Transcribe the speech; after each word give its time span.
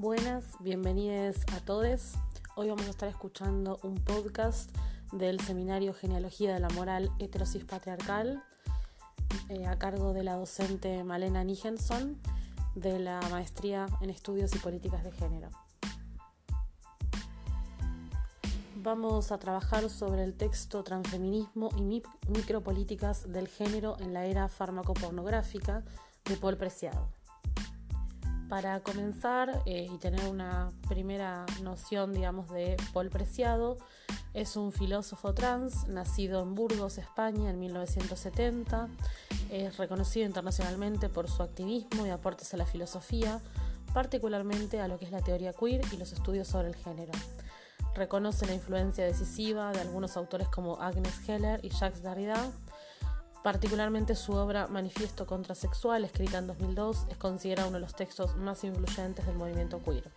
Buenas, 0.00 0.46
bienvenidos 0.60 1.36
a 1.54 1.60
todos. 1.60 2.14
Hoy 2.56 2.70
vamos 2.70 2.86
a 2.86 2.88
estar 2.88 3.06
escuchando 3.06 3.78
un 3.82 3.96
podcast 3.96 4.74
del 5.12 5.38
seminario 5.40 5.92
Genealogía 5.92 6.54
de 6.54 6.58
la 6.58 6.70
Moral 6.70 7.10
Heterosis 7.18 7.66
Patriarcal 7.66 8.42
eh, 9.50 9.66
a 9.66 9.78
cargo 9.78 10.14
de 10.14 10.24
la 10.24 10.36
docente 10.36 11.04
Malena 11.04 11.44
Nijenson 11.44 12.18
de 12.74 12.98
la 12.98 13.20
Maestría 13.30 13.88
en 14.00 14.08
Estudios 14.08 14.54
y 14.54 14.58
Políticas 14.58 15.04
de 15.04 15.12
Género. 15.12 15.50
Vamos 18.76 19.32
a 19.32 19.38
trabajar 19.38 19.90
sobre 19.90 20.24
el 20.24 20.32
texto 20.32 20.82
Transfeminismo 20.82 21.68
y 21.76 22.02
micropolíticas 22.30 23.30
del 23.30 23.48
género 23.48 23.98
en 24.00 24.14
la 24.14 24.24
era 24.24 24.48
farmacopornográfica 24.48 25.84
de 26.24 26.38
Paul 26.38 26.56
Preciado. 26.56 27.19
Para 28.50 28.80
comenzar 28.80 29.62
eh, 29.64 29.88
y 29.88 29.96
tener 29.98 30.26
una 30.26 30.72
primera 30.88 31.46
noción, 31.62 32.12
digamos, 32.12 32.50
de 32.50 32.76
Paul 32.92 33.08
Preciado, 33.08 33.78
es 34.34 34.56
un 34.56 34.72
filósofo 34.72 35.32
trans 35.34 35.86
nacido 35.86 36.42
en 36.42 36.56
Burgos, 36.56 36.98
España, 36.98 37.50
en 37.50 37.60
1970. 37.60 38.88
Es 39.52 39.76
reconocido 39.76 40.26
internacionalmente 40.26 41.08
por 41.08 41.30
su 41.30 41.44
activismo 41.44 42.04
y 42.06 42.10
aportes 42.10 42.52
a 42.52 42.56
la 42.56 42.66
filosofía, 42.66 43.40
particularmente 43.94 44.80
a 44.80 44.88
lo 44.88 44.98
que 44.98 45.04
es 45.04 45.12
la 45.12 45.22
teoría 45.22 45.52
queer 45.52 45.82
y 45.92 45.96
los 45.96 46.12
estudios 46.12 46.48
sobre 46.48 46.70
el 46.70 46.74
género. 46.74 47.12
Reconoce 47.94 48.46
la 48.46 48.54
influencia 48.54 49.04
decisiva 49.04 49.70
de 49.70 49.80
algunos 49.80 50.16
autores 50.16 50.48
como 50.48 50.80
Agnes 50.80 51.28
Heller 51.28 51.64
y 51.64 51.68
Jacques 51.68 52.02
Derrida. 52.02 52.50
Particularmente 53.42 54.14
su 54.16 54.32
obra 54.32 54.66
Manifiesto 54.68 55.26
Contrasexual, 55.26 56.04
escrita 56.04 56.38
en 56.38 56.46
2002, 56.46 57.06
es 57.08 57.16
considerada 57.16 57.68
uno 57.68 57.78
de 57.78 57.80
los 57.80 57.94
textos 57.94 58.36
más 58.36 58.62
influyentes 58.64 59.24
del 59.24 59.36
movimiento 59.36 59.82
queer. 59.82 60.10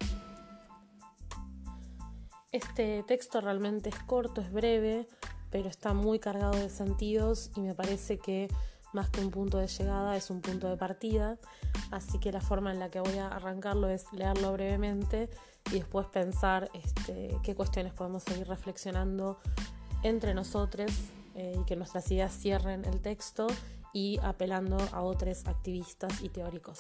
Este 2.52 3.04
texto 3.04 3.40
realmente 3.40 3.90
es 3.90 3.96
corto, 4.00 4.42
es 4.42 4.52
breve, 4.52 5.08
pero 5.52 5.70
está 5.70 5.94
muy 5.94 6.20
cargado 6.20 6.54
de 6.54 6.70
sentidos 6.70 7.50
y 7.56 7.62
me 7.62 7.74
parece 7.74 8.20
que 8.20 8.50
más 8.92 9.10
que 9.10 9.22
un 9.22 9.32
punto 9.32 9.58
de 9.58 9.68
llegada 9.68 10.18
es 10.18 10.30
un 10.30 10.42
punto 10.42 10.70
de 10.70 10.76
partida, 10.76 11.38
así 11.92 12.20
que 12.20 12.32
la 12.32 12.42
forma 12.42 12.74
en 12.74 12.80
la 12.80 12.90
que 12.90 13.00
voy 13.00 13.18
a 13.20 13.28
arrancarlo 13.28 13.88
es 13.88 14.06
leerlo 14.12 14.52
brevemente 14.52 15.30
y 15.72 15.76
después 15.76 16.08
pensar 16.08 16.70
este, 16.74 17.38
qué 17.42 17.56
cuestiones 17.56 17.94
podemos 17.94 18.24
seguir 18.24 18.48
reflexionando 18.48 19.40
entre 20.04 20.34
nosotros 20.34 20.92
eh, 21.36 21.58
y 21.60 21.66
que 21.66 21.76
nuestras 21.76 22.10
ideas 22.12 22.34
cierren 22.34 22.86
el 22.86 23.02
texto 23.02 23.48
y 23.94 24.20
apelando 24.24 24.78
a 24.92 25.02
otros 25.02 25.46
activistas 25.46 26.22
y 26.22 26.30
teóricos. 26.30 26.80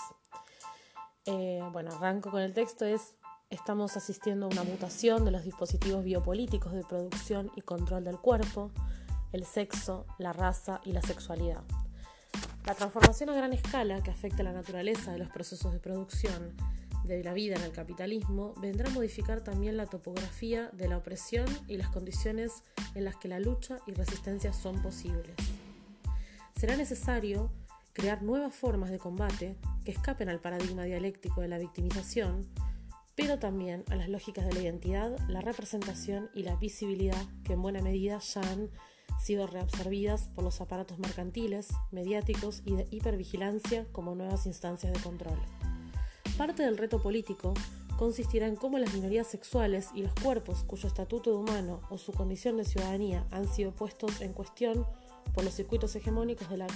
Eh, 1.25 1.61
bueno, 1.71 1.91
arranco 1.95 2.31
con 2.31 2.41
el 2.41 2.53
texto, 2.53 2.85
es 2.85 3.15
estamos 3.49 3.95
asistiendo 3.95 4.47
a 4.47 4.49
una 4.49 4.63
mutación 4.63 5.25
de 5.25 5.31
los 5.31 5.43
dispositivos 5.43 6.03
biopolíticos 6.03 6.73
de 6.73 6.83
producción 6.83 7.51
y 7.55 7.61
control 7.61 8.03
del 8.03 8.17
cuerpo, 8.17 8.71
el 9.31 9.45
sexo, 9.45 10.05
la 10.17 10.33
raza 10.33 10.81
y 10.83 10.91
la 10.91 11.01
sexualidad. 11.01 11.63
La 12.65 12.75
transformación 12.75 13.29
a 13.29 13.35
gran 13.35 13.53
escala 13.53 14.01
que 14.01 14.09
afecta 14.09 14.41
a 14.41 14.45
la 14.45 14.53
naturaleza 14.53 15.11
de 15.11 15.19
los 15.19 15.29
procesos 15.29 15.71
de 15.71 15.79
producción 15.79 16.55
de 17.03 17.23
la 17.23 17.33
vida 17.33 17.55
en 17.55 17.63
el 17.63 17.71
capitalismo 17.71 18.53
vendrá 18.61 18.89
a 18.89 18.93
modificar 18.93 19.43
también 19.43 19.77
la 19.77 19.87
topografía 19.87 20.69
de 20.71 20.87
la 20.87 20.97
opresión 20.97 21.45
y 21.67 21.77
las 21.77 21.89
condiciones 21.89 22.63
en 22.95 23.05
las 23.05 23.15
que 23.17 23.27
la 23.27 23.39
lucha 23.39 23.79
y 23.87 23.93
resistencia 23.93 24.53
son 24.53 24.81
posibles. 24.81 25.35
Será 26.55 26.77
necesario 26.77 27.51
crear 27.93 28.23
nuevas 28.23 28.55
formas 28.55 28.89
de 28.89 28.99
combate 28.99 29.57
que 29.83 29.91
escapen 29.91 30.29
al 30.29 30.39
paradigma 30.39 30.83
dialéctico 30.83 31.41
de 31.41 31.49
la 31.49 31.57
victimización, 31.57 32.47
pero 33.15 33.37
también 33.37 33.83
a 33.89 33.95
las 33.95 34.09
lógicas 34.09 34.45
de 34.45 34.53
la 34.53 34.61
identidad, 34.61 35.17
la 35.27 35.41
representación 35.41 36.29
y 36.33 36.43
la 36.43 36.55
visibilidad 36.55 37.21
que 37.43 37.53
en 37.53 37.61
buena 37.61 37.81
medida 37.81 38.19
ya 38.19 38.41
han 38.41 38.69
sido 39.21 39.45
reabsorbidas 39.45 40.29
por 40.29 40.43
los 40.43 40.61
aparatos 40.61 40.99
mercantiles, 40.99 41.69
mediáticos 41.91 42.61
y 42.65 42.75
de 42.75 42.87
hipervigilancia 42.91 43.85
como 43.91 44.15
nuevas 44.15 44.45
instancias 44.47 44.93
de 44.93 44.99
control. 44.99 45.37
Parte 46.37 46.63
del 46.63 46.77
reto 46.77 46.99
político 46.99 47.53
consistirá 47.97 48.47
en 48.47 48.55
cómo 48.55 48.79
las 48.79 48.93
minorías 48.93 49.27
sexuales 49.27 49.89
y 49.93 50.01
los 50.01 50.13
cuerpos 50.15 50.63
cuyo 50.63 50.87
estatuto 50.87 51.29
de 51.29 51.37
humano 51.37 51.81
o 51.91 51.99
su 51.99 52.11
condición 52.11 52.57
de 52.57 52.65
ciudadanía 52.65 53.25
han 53.29 53.47
sido 53.47 53.71
puestos 53.71 54.19
en 54.21 54.33
cuestión 54.33 54.85
por 55.33 55.43
los 55.43 55.53
circuitos 55.53 55.95
hegemónicos 55.95 56.49
de 56.49 56.57
la 56.57 56.67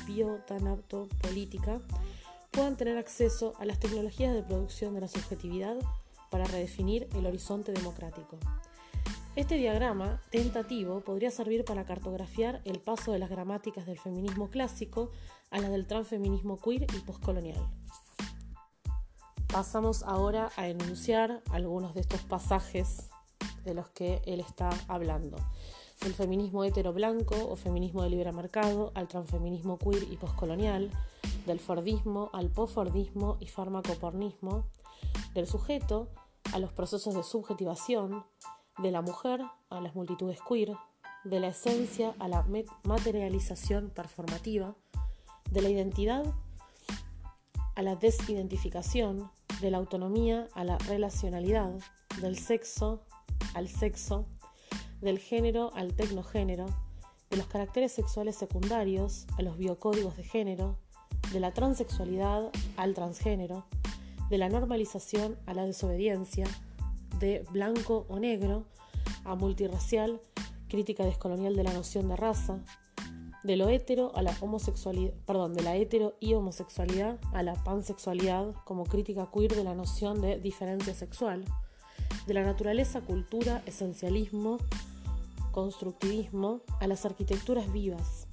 política 1.22 1.82
puedan 2.52 2.78
tener 2.78 2.98
acceso 2.98 3.54
a 3.60 3.66
las 3.66 3.80
tecnologías 3.80 4.34
de 4.34 4.44
producción 4.44 4.94
de 4.94 5.02
la 5.02 5.08
subjetividad 5.08 5.76
para 6.30 6.46
redefinir 6.46 7.08
el 7.16 7.26
horizonte 7.26 7.72
democrático. 7.72 8.38
Este 9.36 9.56
diagrama 9.56 10.22
tentativo 10.32 11.02
podría 11.02 11.30
servir 11.30 11.66
para 11.66 11.86
cartografiar 11.86 12.62
el 12.66 12.80
paso 12.80 13.12
de 13.12 13.20
las 13.20 13.30
gramáticas 13.30 13.86
del 13.86 14.00
feminismo 14.00 14.50
clásico 14.50 15.12
a 15.52 15.60
las 15.60 15.72
del 15.72 15.86
transfeminismo 15.86 16.60
queer 16.60 16.88
y 16.96 17.00
postcolonial. 17.02 17.60
Pasamos 19.52 20.04
ahora 20.04 20.50
a 20.58 20.68
enunciar 20.68 21.42
algunos 21.52 21.96
de 21.96 22.02
estos 22.02 22.22
pasajes 22.22 23.10
de 23.64 23.74
los 23.74 23.90
que 23.90 24.22
él 24.26 24.42
está 24.42 24.70
hablando. 24.88 25.38
Del 26.02 26.14
feminismo 26.14 26.64
hetero 26.64 26.94
blanco 26.94 27.36
o 27.50 27.56
feminismo 27.56 28.04
de 28.04 28.10
libre 28.10 28.32
mercado 28.32 28.92
al 28.94 29.08
transfeminismo 29.08 29.78
queer 29.78 30.04
y 30.04 30.18
postcolonial, 30.18 30.92
del 31.46 31.60
fordismo 31.60 32.30
al 32.34 32.50
postfordismo 32.50 33.38
y 33.40 33.48
farmacopornismo, 33.48 34.66
del 35.34 35.48
sujeto 35.48 36.10
a 36.54 36.60
los 36.60 36.74
procesos 36.74 37.16
de 37.16 37.24
subjetivación, 37.24 38.26
de 38.78 38.92
la 38.92 39.02
mujer 39.02 39.42
a 39.70 39.82
las 39.82 39.96
multitudes 39.96 40.40
queer, 40.48 40.76
de 41.24 41.40
la 41.40 41.48
esencia 41.48 42.14
a 42.20 42.28
la 42.28 42.46
materialización 42.84 43.90
performativa, 43.90 44.76
de 45.50 45.62
la 45.62 45.70
identidad 45.70 46.26
a 47.78 47.84
la 47.84 47.96
desidentificación, 47.96 49.30
de 49.62 49.70
la 49.70 49.78
autonomía 49.78 50.48
a 50.54 50.64
la 50.64 50.80
relacionalidad, 50.80 51.72
del 52.20 52.36
sexo 52.36 53.04
al 53.54 53.70
sexo, 53.70 54.26
del 55.00 55.20
género 55.20 55.72
al 55.76 55.94
tecnogénero, 55.94 56.66
de 57.30 57.38
los 57.38 57.46
caracteres 57.46 57.92
sexuales 57.92 58.36
secundarios 58.36 59.28
a 59.38 59.44
los 59.44 59.60
biocódigos 59.60 60.18
de 60.18 60.24
género, 60.24 60.80
de 61.32 61.40
la 61.40 61.54
transexualidad 61.54 62.50
al 62.78 62.96
transgénero, 62.96 63.68
de 64.32 64.40
la 64.40 64.50
normalización 64.50 65.38
a 65.46 65.54
la 65.54 65.66
desobediencia, 65.66 66.48
de 67.20 67.46
blanco 67.52 68.08
o 68.10 68.18
negro 68.18 68.66
a 69.24 69.36
multirracial, 69.36 70.20
crítica 70.68 71.06
descolonial 71.06 71.56
de 71.56 71.64
la 71.64 71.74
noción 71.74 72.08
de 72.08 72.16
raza, 72.16 72.64
de 73.48 73.56
lo 73.56 73.70
hetero 73.70 74.12
a 74.14 74.22
la 74.22 74.36
homosexualidad, 74.42 75.14
perdón, 75.26 75.54
de 75.54 75.64
la 75.64 75.78
hetero 75.78 76.18
y 76.20 76.34
homosexualidad 76.34 77.18
a 77.32 77.44
la 77.44 77.54
pansexualidad 77.54 78.54
como 78.66 78.84
crítica 78.84 79.30
queer 79.34 79.56
de 79.56 79.64
la 79.64 79.74
noción 79.74 80.20
de 80.20 80.38
diferencia 80.38 80.94
sexual, 80.94 81.46
de 82.28 82.34
la 82.34 82.44
naturaleza, 82.44 83.00
cultura, 83.00 83.64
esencialismo, 83.66 84.58
constructivismo 85.54 86.60
a 86.82 86.88
las 86.88 87.06
arquitecturas 87.06 87.72
vivas, 87.72 88.28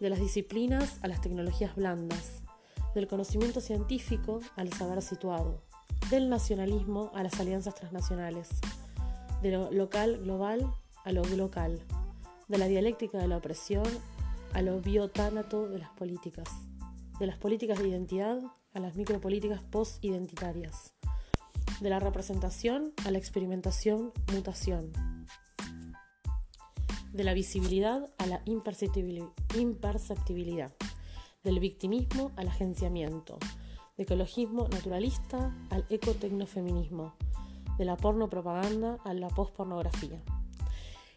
de 0.00 0.10
las 0.10 0.18
disciplinas 0.18 0.98
a 1.02 1.06
las 1.06 1.20
tecnologías 1.20 1.76
blandas, 1.76 2.42
del 2.92 3.06
conocimiento 3.06 3.60
científico 3.60 4.40
al 4.56 4.72
saber 4.72 5.00
situado, 5.02 5.62
del 6.10 6.28
nacionalismo 6.28 7.12
a 7.14 7.22
las 7.22 7.38
alianzas 7.38 7.76
transnacionales, 7.76 8.48
de 9.42 9.52
lo 9.52 9.70
local 9.70 10.18
global 10.24 10.74
a 11.04 11.12
lo 11.12 11.22
local, 11.22 11.78
de 12.48 12.58
la 12.58 12.66
dialéctica 12.66 13.18
de 13.18 13.28
la 13.28 13.36
opresión 13.36 13.84
a 14.54 14.62
lo 14.62 14.80
biotánato 14.80 15.68
de 15.68 15.80
las 15.80 15.90
políticas, 15.90 16.48
de 17.18 17.26
las 17.26 17.36
políticas 17.38 17.80
de 17.80 17.88
identidad 17.88 18.38
a 18.72 18.80
las 18.80 18.94
micropolíticas 18.94 19.60
post-identitarias, 19.62 20.94
de 21.80 21.90
la 21.90 21.98
representación 21.98 22.92
a 23.04 23.10
la 23.10 23.18
experimentación, 23.18 24.12
mutación, 24.32 24.92
de 27.12 27.24
la 27.24 27.34
visibilidad 27.34 28.08
a 28.18 28.26
la 28.26 28.42
imperceptibilidad, 28.44 30.72
del 31.42 31.58
victimismo 31.58 32.30
al 32.36 32.46
agenciamiento, 32.48 33.38
de 33.96 34.04
ecologismo 34.04 34.68
naturalista 34.68 35.52
al 35.70 35.84
ecotecnofeminismo, 35.90 37.16
de 37.76 37.84
la 37.84 37.96
porno 37.96 38.30
propaganda 38.30 38.98
a 39.04 39.14
la 39.14 39.28
postpornografía. 39.28 40.22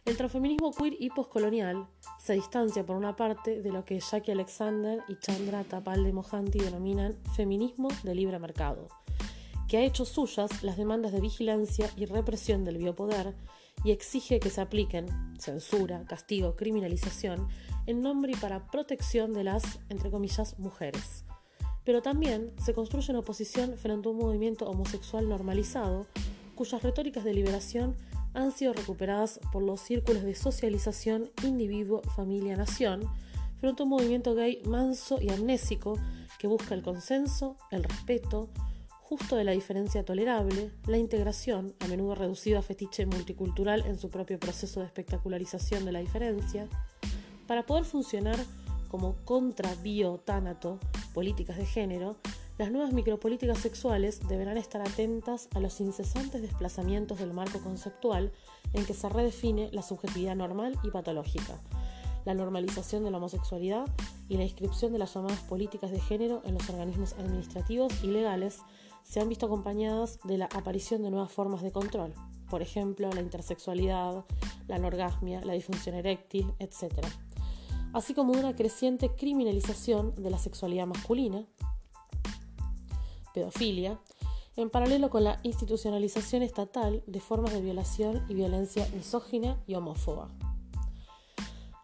El 0.07 0.15
transfeminismo 0.15 0.71
queer 0.71 0.95
y 0.97 1.09
postcolonial 1.09 1.85
se 2.17 2.31
distancia 2.31 2.85
por 2.85 2.95
una 2.95 3.17
parte 3.17 3.61
de 3.61 3.73
lo 3.73 3.83
que 3.83 3.99
Jackie 3.99 4.31
Alexander 4.31 5.03
y 5.09 5.19
Chandra 5.19 5.65
Tapalde 5.65 6.13
Mohanty 6.13 6.59
denominan 6.59 7.17
feminismo 7.35 7.89
de 8.03 8.15
libre 8.15 8.39
mercado, 8.39 8.87
que 9.67 9.75
ha 9.75 9.83
hecho 9.83 10.05
suyas 10.05 10.63
las 10.63 10.77
demandas 10.77 11.11
de 11.11 11.19
vigilancia 11.19 11.91
y 11.97 12.05
represión 12.05 12.63
del 12.63 12.77
biopoder 12.77 13.35
y 13.83 13.91
exige 13.91 14.39
que 14.39 14.49
se 14.49 14.61
apliquen 14.61 15.07
censura, 15.39 16.05
castigo, 16.05 16.55
criminalización 16.55 17.49
en 17.85 18.01
nombre 18.01 18.31
y 18.31 18.37
para 18.37 18.71
protección 18.71 19.33
de 19.33 19.43
las, 19.43 19.79
entre 19.89 20.09
mujeres. 20.57 21.25
pero 21.83 22.01
también 22.01 22.53
se 22.63 22.73
construye 22.73 23.11
una 23.11 23.19
oposición 23.19 23.77
frente 23.77 24.07
a 24.07 24.11
un 24.11 24.19
movimiento 24.19 24.69
homosexual 24.69 25.27
normalizado, 25.27 26.07
cuyas 26.55 26.81
retóricas 26.81 27.25
de 27.25 27.33
liberación 27.33 27.97
han 28.33 28.51
sido 28.51 28.73
recuperadas 28.73 29.39
por 29.51 29.63
los 29.63 29.81
círculos 29.81 30.23
de 30.23 30.35
socialización 30.35 31.29
individuo, 31.43 32.01
familia, 32.15 32.55
nación, 32.55 33.09
frente 33.57 33.81
a 33.81 33.85
un 33.85 33.89
movimiento 33.89 34.35
gay 34.35 34.61
manso 34.65 35.19
y 35.21 35.29
amnésico 35.29 35.97
que 36.37 36.47
busca 36.47 36.75
el 36.75 36.83
consenso, 36.83 37.57
el 37.71 37.83
respeto, 37.83 38.49
justo 39.01 39.37
de 39.37 39.43
la 39.43 39.53
diferencia 39.53 40.03
tolerable, 40.03 40.71
la 40.85 40.97
integración, 40.97 41.73
a 41.79 41.87
menudo 41.87 42.13
reducida 42.13 42.59
a 42.59 42.61
fetiche 42.61 43.05
multicultural 43.05 43.85
en 43.85 43.97
su 43.97 44.09
propio 44.09 44.37
proceso 44.39 44.81
de 44.81 44.85
espectacularización 44.85 45.85
de 45.85 45.93
la 45.93 45.99
diferencia, 45.99 46.67
para 47.47 47.65
poder 47.65 47.85
funcionar 47.85 48.37
como 48.89 49.15
contra-bio-tánato, 49.25 50.79
políticas 51.13 51.57
de 51.57 51.65
género, 51.65 52.17
las 52.57 52.71
nuevas 52.71 52.91
micropolíticas 52.91 53.59
sexuales 53.59 54.19
deberán 54.27 54.57
estar 54.57 54.81
atentas 54.81 55.47
a 55.53 55.59
los 55.59 55.79
incesantes 55.79 56.41
desplazamientos 56.41 57.19
del 57.19 57.33
marco 57.33 57.59
conceptual 57.59 58.31
en 58.73 58.85
que 58.85 58.95
se 58.95 59.09
redefine 59.09 59.69
la 59.71 59.83
subjetividad 59.83 60.35
normal 60.35 60.79
y 60.83 60.89
patológica, 60.89 61.59
la 62.25 62.33
normalización 62.33 63.03
de 63.03 63.11
la 63.11 63.17
homosexualidad 63.17 63.85
y 64.27 64.37
la 64.37 64.43
inscripción 64.43 64.91
de 64.91 64.99
las 64.99 65.13
llamadas 65.13 65.39
políticas 65.41 65.91
de 65.91 65.99
género 65.99 66.41
en 66.45 66.55
los 66.55 66.67
organismos 66.69 67.13
administrativos 67.13 68.03
y 68.03 68.07
legales 68.07 68.59
se 69.03 69.19
han 69.19 69.29
visto 69.29 69.45
acompañadas 69.45 70.19
de 70.23 70.37
la 70.37 70.45
aparición 70.45 71.03
de 71.03 71.11
nuevas 71.11 71.31
formas 71.31 71.61
de 71.61 71.71
control, 71.71 72.13
por 72.49 72.61
ejemplo, 72.61 73.09
la 73.11 73.21
intersexualidad, 73.21 74.25
la 74.67 74.75
anorgasmia, 74.75 75.41
la 75.45 75.53
disfunción 75.53 75.95
eréctil, 75.95 76.51
etc 76.59 77.05
así 77.93 78.13
como 78.13 78.33
una 78.33 78.55
creciente 78.55 79.09
criminalización 79.15 80.13
de 80.15 80.29
la 80.29 80.37
sexualidad 80.37 80.85
masculina, 80.85 81.45
pedofilia, 83.37 83.99
en 84.55 84.71
paralelo 84.71 85.11
con 85.11 85.23
la 85.23 85.39
institucionalización 85.43 86.41
estatal 86.41 87.03
de 87.05 87.19
formas 87.19 87.53
de 87.53 87.61
violación 87.61 88.25
y 88.27 88.33
violencia 88.33 88.87
misógina 88.95 89.61
y 89.67 89.75
homófoba. 89.75 90.29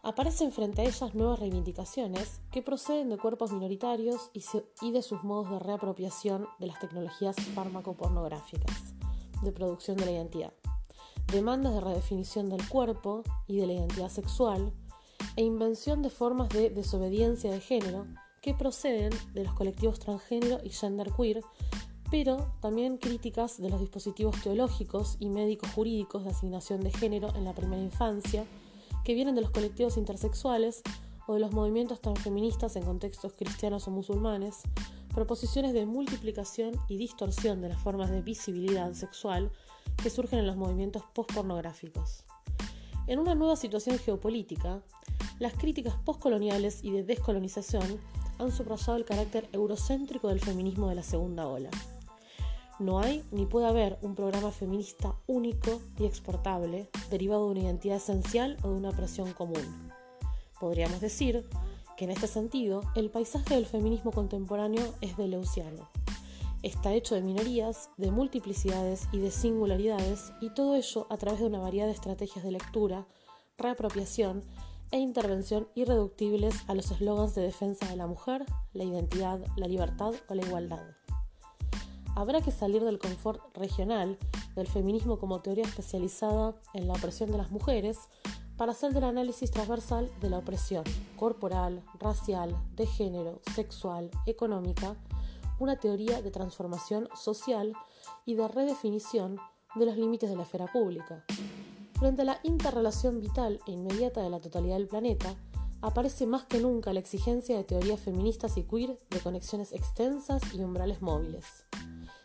Aparecen 0.02 0.50
frente 0.50 0.82
a 0.82 0.84
ellas 0.84 1.14
nuevas 1.14 1.38
reivindicaciones 1.38 2.40
que 2.50 2.60
proceden 2.60 3.08
de 3.08 3.18
cuerpos 3.18 3.52
minoritarios 3.52 4.30
y, 4.82 4.90
de 4.90 5.02
sus 5.02 5.22
modos 5.22 5.48
de 5.50 5.60
reapropiación 5.60 6.48
de 6.58 6.66
las 6.66 6.80
tecnologías 6.80 7.36
fármaco-pornográficas, 7.54 8.94
de 9.42 9.52
producción 9.52 9.96
de 9.96 10.06
la 10.06 10.10
identidad, 10.10 10.52
demandas 11.32 11.72
de 11.74 11.80
redefinición 11.80 12.50
del 12.50 12.68
cuerpo 12.68 13.22
y 13.46 13.56
de 13.58 13.68
la 13.68 13.74
identidad 13.74 14.10
sexual, 14.10 14.72
e 15.36 15.42
invención 15.42 16.02
de 16.02 16.10
formas 16.10 16.48
de 16.48 16.70
desobediencia 16.70 17.50
de 17.50 17.60
género 17.60 18.06
que 18.44 18.52
proceden 18.52 19.10
de 19.32 19.42
los 19.42 19.54
colectivos 19.54 19.98
transgénero 19.98 20.60
y 20.62 20.68
genderqueer, 20.68 21.40
pero 22.10 22.52
también 22.60 22.98
críticas 22.98 23.58
de 23.58 23.70
los 23.70 23.80
dispositivos 23.80 24.38
teológicos 24.42 25.16
y 25.18 25.30
médicos 25.30 25.70
jurídicos 25.70 26.24
de 26.24 26.30
asignación 26.30 26.82
de 26.82 26.92
género 26.92 27.34
en 27.36 27.46
la 27.46 27.54
primera 27.54 27.80
infancia, 27.80 28.44
que 29.02 29.14
vienen 29.14 29.34
de 29.34 29.40
los 29.40 29.50
colectivos 29.50 29.96
intersexuales 29.96 30.82
o 31.26 31.32
de 31.32 31.40
los 31.40 31.52
movimientos 31.52 32.02
transfeministas 32.02 32.76
en 32.76 32.84
contextos 32.84 33.32
cristianos 33.32 33.88
o 33.88 33.90
musulmanes, 33.90 34.60
proposiciones 35.14 35.72
de 35.72 35.86
multiplicación 35.86 36.74
y 36.86 36.98
distorsión 36.98 37.62
de 37.62 37.70
las 37.70 37.80
formas 37.80 38.10
de 38.10 38.20
visibilidad 38.20 38.92
sexual 38.92 39.50
que 40.02 40.10
surgen 40.10 40.40
en 40.40 40.46
los 40.46 40.56
movimientos 40.56 41.02
postpornográficos. 41.14 42.24
En 43.06 43.20
una 43.20 43.34
nueva 43.34 43.56
situación 43.56 43.98
geopolítica, 43.98 44.82
las 45.38 45.54
críticas 45.54 45.94
postcoloniales 46.04 46.84
y 46.84 46.90
de 46.90 47.04
descolonización 47.04 48.00
han 48.38 48.52
subrayado 48.52 48.96
el 48.96 49.04
carácter 49.04 49.48
eurocéntrico 49.52 50.28
del 50.28 50.40
feminismo 50.40 50.88
de 50.88 50.94
la 50.94 51.02
segunda 51.02 51.46
ola. 51.46 51.70
No 52.78 52.98
hay 52.98 53.24
ni 53.30 53.46
puede 53.46 53.66
haber 53.66 53.98
un 54.02 54.14
programa 54.14 54.50
feminista 54.50 55.14
único 55.26 55.80
y 55.98 56.06
exportable 56.06 56.90
derivado 57.10 57.46
de 57.46 57.52
una 57.52 57.60
identidad 57.60 57.98
esencial 57.98 58.56
o 58.62 58.70
de 58.70 58.74
una 58.74 58.90
presión 58.90 59.32
común. 59.32 59.92
Podríamos 60.58 61.00
decir 61.00 61.46
que 61.96 62.04
en 62.04 62.10
este 62.10 62.26
sentido 62.26 62.82
el 62.96 63.10
paisaje 63.10 63.54
del 63.54 63.66
feminismo 63.66 64.10
contemporáneo 64.10 64.82
es 65.00 65.16
de 65.16 65.28
Leuciano. 65.28 65.88
Está 66.62 66.94
hecho 66.94 67.14
de 67.14 67.22
minorías, 67.22 67.90
de 67.98 68.10
multiplicidades 68.10 69.06
y 69.12 69.18
de 69.18 69.30
singularidades, 69.30 70.32
y 70.40 70.48
todo 70.50 70.74
ello 70.74 71.06
a 71.10 71.16
través 71.18 71.40
de 71.40 71.46
una 71.46 71.60
variedad 71.60 71.86
de 71.86 71.92
estrategias 71.92 72.44
de 72.44 72.52
lectura, 72.52 73.06
reapropiación 73.58 74.42
e 74.90 74.98
intervención 74.98 75.68
irreductibles 75.74 76.68
a 76.68 76.74
los 76.74 76.90
eslogans 76.90 77.34
de 77.34 77.42
defensa 77.42 77.88
de 77.88 77.96
la 77.96 78.06
mujer, 78.06 78.44
la 78.72 78.84
identidad, 78.84 79.40
la 79.56 79.68
libertad 79.68 80.12
o 80.28 80.34
la 80.34 80.42
igualdad. 80.42 80.84
Habrá 82.16 82.40
que 82.40 82.52
salir 82.52 82.84
del 82.84 82.98
confort 82.98 83.40
regional 83.56 84.18
del 84.54 84.68
feminismo 84.68 85.18
como 85.18 85.40
teoría 85.40 85.64
especializada 85.64 86.54
en 86.72 86.86
la 86.86 86.94
opresión 86.94 87.30
de 87.32 87.38
las 87.38 87.50
mujeres 87.50 87.98
para 88.56 88.72
hacer 88.72 88.92
del 88.92 89.04
análisis 89.04 89.50
transversal 89.50 90.10
de 90.20 90.30
la 90.30 90.38
opresión 90.38 90.84
corporal, 91.16 91.82
racial, 91.98 92.56
de 92.76 92.86
género, 92.86 93.40
sexual, 93.54 94.10
económica, 94.26 94.96
una 95.58 95.76
teoría 95.76 96.22
de 96.22 96.30
transformación 96.30 97.08
social 97.16 97.72
y 98.24 98.34
de 98.34 98.46
redefinición 98.48 99.38
de 99.74 99.86
los 99.86 99.96
límites 99.96 100.30
de 100.30 100.36
la 100.36 100.42
esfera 100.44 100.66
pública, 100.72 101.24
Frente 102.04 102.20
a 102.20 102.26
la 102.26 102.40
interrelación 102.42 103.18
vital 103.18 103.60
e 103.66 103.70
inmediata 103.70 104.20
de 104.20 104.28
la 104.28 104.38
totalidad 104.38 104.76
del 104.76 104.88
planeta, 104.88 105.36
aparece 105.80 106.26
más 106.26 106.44
que 106.44 106.60
nunca 106.60 106.92
la 106.92 107.00
exigencia 107.00 107.56
de 107.56 107.64
teorías 107.64 107.98
feministas 107.98 108.58
y 108.58 108.64
queer 108.64 108.98
de 109.08 109.20
conexiones 109.20 109.72
extensas 109.72 110.42
y 110.52 110.62
umbrales 110.62 111.00
móviles. 111.00 111.64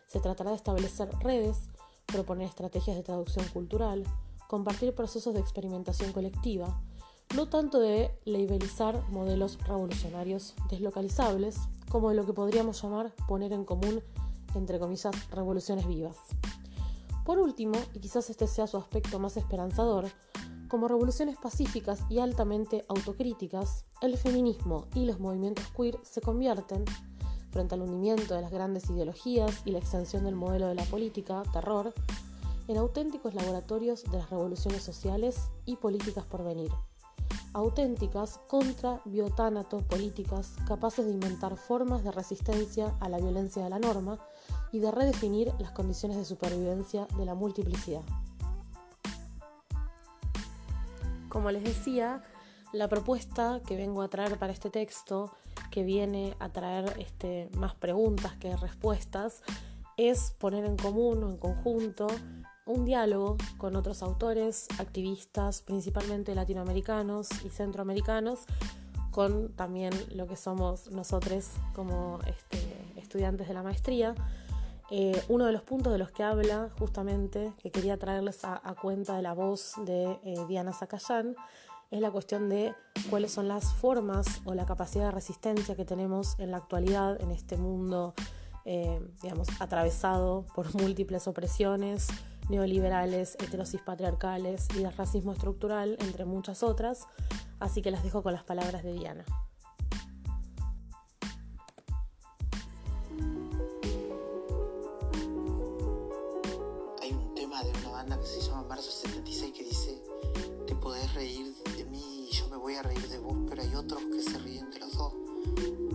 Se 0.06 0.20
tratará 0.20 0.50
de 0.50 0.58
establecer 0.58 1.10
redes, 1.22 1.70
proponer 2.08 2.50
estrategias 2.50 2.98
de 2.98 3.04
traducción 3.04 3.48
cultural, 3.54 4.04
compartir 4.50 4.94
procesos 4.94 5.34
de 5.34 5.40
experimentación 5.40 6.12
colectiva, 6.12 6.82
no 7.34 7.48
tanto 7.48 7.80
de 7.80 8.12
labelizar 8.26 9.02
modelos 9.10 9.60
revolucionarios 9.66 10.56
deslocalizables, 10.70 11.56
como 11.90 12.10
de 12.10 12.16
lo 12.16 12.26
que 12.26 12.34
podríamos 12.34 12.84
llamar 12.84 13.14
poner 13.30 13.54
en 13.54 13.64
común, 13.64 14.04
entre 14.56 14.78
comillas, 14.78 15.16
revoluciones 15.30 15.88
vivas. 15.88 16.18
Por 17.30 17.38
último, 17.38 17.76
y 17.94 18.00
quizás 18.00 18.32
este 18.32 18.48
sea 18.48 18.66
su 18.66 18.78
aspecto 18.78 19.20
más 19.20 19.38
esperanzador, 19.38 20.08
como 20.68 20.88
revoluciones 20.88 21.38
pacíficas 21.38 22.00
y 22.10 22.18
altamente 22.18 22.84
autocríticas, 22.88 23.86
el 24.02 24.18
feminismo 24.18 24.88
y 24.96 25.06
los 25.06 25.20
movimientos 25.20 25.68
queer 25.78 26.00
se 26.02 26.22
convierten, 26.22 26.86
frente 27.52 27.76
al 27.76 27.84
hundimiento 27.84 28.34
de 28.34 28.42
las 28.42 28.50
grandes 28.50 28.90
ideologías 28.90 29.62
y 29.64 29.70
la 29.70 29.78
extensión 29.78 30.24
del 30.24 30.34
modelo 30.34 30.70
de 30.70 30.74
la 30.74 30.86
política, 30.86 31.44
terror, 31.54 31.94
en 32.68 32.78
auténticos 32.78 33.36
laboratorios 33.36 34.06
de 34.06 34.18
las 34.18 34.32
revoluciones 34.32 34.82
sociales 34.82 35.52
y 35.66 35.76
políticas 35.76 36.26
por 36.26 36.44
venir. 36.44 36.72
Auténticas 37.54 38.40
contra 38.48 39.04
biotánatos 39.06 39.84
políticas 39.84 40.56
capaces 40.68 41.06
de 41.06 41.12
inventar 41.12 41.58
formas 41.58 42.04
de 42.04 42.12
resistencia 42.12 42.96
a 43.00 43.08
la 43.08 43.20
violencia 43.20 43.64
de 43.64 43.70
la 43.70 43.78
norma 43.78 44.18
y 44.72 44.80
de 44.80 44.92
redefinir 44.92 45.54
las 45.60 45.72
condiciones 45.72 46.18
de 46.18 46.26
supervivencia 46.26 47.08
de 47.18 47.26
la 47.26 47.36
multiplicidad. 47.36 48.02
Como 51.30 51.52
les 51.52 51.64
decía, 51.64 52.24
la 52.72 52.88
propuesta 52.88 53.62
que 53.66 53.76
vengo 53.76 54.02
a 54.02 54.10
traer 54.10 54.38
para 54.38 54.54
este 54.54 54.70
texto, 54.70 55.32
que 55.72 55.84
viene 55.84 56.36
a 56.40 56.50
traer 56.50 56.96
este, 57.00 57.50
más 57.56 57.76
preguntas 57.76 58.36
que 58.38 58.56
respuestas, 58.58 59.42
es 59.98 60.32
poner 60.38 60.66
en 60.66 60.78
común 60.78 61.24
o 61.24 61.30
en 61.30 61.38
conjunto 61.38 62.08
un 62.66 62.86
diálogo 62.86 63.38
con 63.58 63.76
otros 63.76 64.04
autores, 64.04 64.68
activistas, 64.78 65.62
principalmente 65.62 66.36
latinoamericanos 66.36 67.28
y 67.44 67.50
centroamericanos, 67.50 68.42
con 69.12 69.50
también 69.54 69.92
lo 70.14 70.28
que 70.28 70.36
somos 70.36 70.92
nosotros 70.92 71.50
como 71.74 72.20
este, 72.28 72.69
estudiantes 73.10 73.48
de 73.48 73.56
la 73.56 73.64
maestría, 73.64 74.14
eh, 74.92 75.20
uno 75.30 75.46
de 75.46 75.52
los 75.52 75.64
puntos 75.64 75.92
de 75.92 75.98
los 75.98 76.12
que 76.12 76.24
habla, 76.24 76.70
justamente, 76.78 77.54
que 77.62 77.72
quería 77.72 77.98
traerles 77.98 78.44
a, 78.44 78.60
cuenta 78.80 79.16
de 79.16 79.24
la 79.24 79.34
voz 79.34 79.74
de 79.84 80.20
eh, 80.24 80.36
Diana 80.48 80.74
Zacayán, 80.74 81.36
es 81.90 82.02
la 82.02 82.12
cuestión 82.12 82.50
de 82.50 82.76
cuáles 83.10 83.32
son 83.32 83.48
las 83.48 83.74
formas 83.74 84.42
o 84.46 84.54
la 84.54 84.68
capacidad 84.68 85.06
de 85.06 85.12
resistencia 85.12 85.76
que 85.76 85.86
tenemos 85.86 86.38
en 86.38 86.52
la 86.52 86.58
actualidad 86.58 87.20
en 87.20 87.32
este 87.32 87.58
mundo, 87.58 88.14
eh, 88.66 89.02
digamos, 89.24 89.48
atravesado 89.60 90.46
por 90.54 90.74
múltiples 90.80 91.28
opresiones 91.28 92.08
neoliberales, 92.48 93.38
heterosis 93.40 93.82
patriarcales 93.82 94.68
y 94.76 94.84
de 94.84 94.92
racismo 94.92 95.34
estructural, 95.34 95.98
entre 96.00 96.26
muchas 96.26 96.62
otras. 96.62 97.08
Así 97.60 97.82
que 97.82 97.90
las 97.90 98.04
dejo 98.04 98.22
con 98.22 98.34
las 98.34 98.44
palabras 98.44 98.84
de 98.84 98.94
Diana. 98.94 99.26
Se 108.30 108.42
llama 108.42 108.64
Marzo 108.64 108.92
76 108.92 109.54
que 109.54 109.64
dice, 109.64 110.02
te 110.68 110.76
podés 110.76 111.12
reír 111.16 111.54
de 111.76 111.86
mí 111.86 112.28
y 112.30 112.34
yo 112.34 112.48
me 112.50 112.58
voy 112.58 112.76
a 112.76 112.84
reír 112.84 113.08
de 113.10 113.18
vos, 113.18 113.36
pero 113.50 113.62
hay 113.62 113.74
otros 113.74 114.02
que 114.04 114.22
se 114.22 114.38
ríen 114.38 114.70
de 114.70 114.80
los 114.80 114.96
dos. 114.96 115.14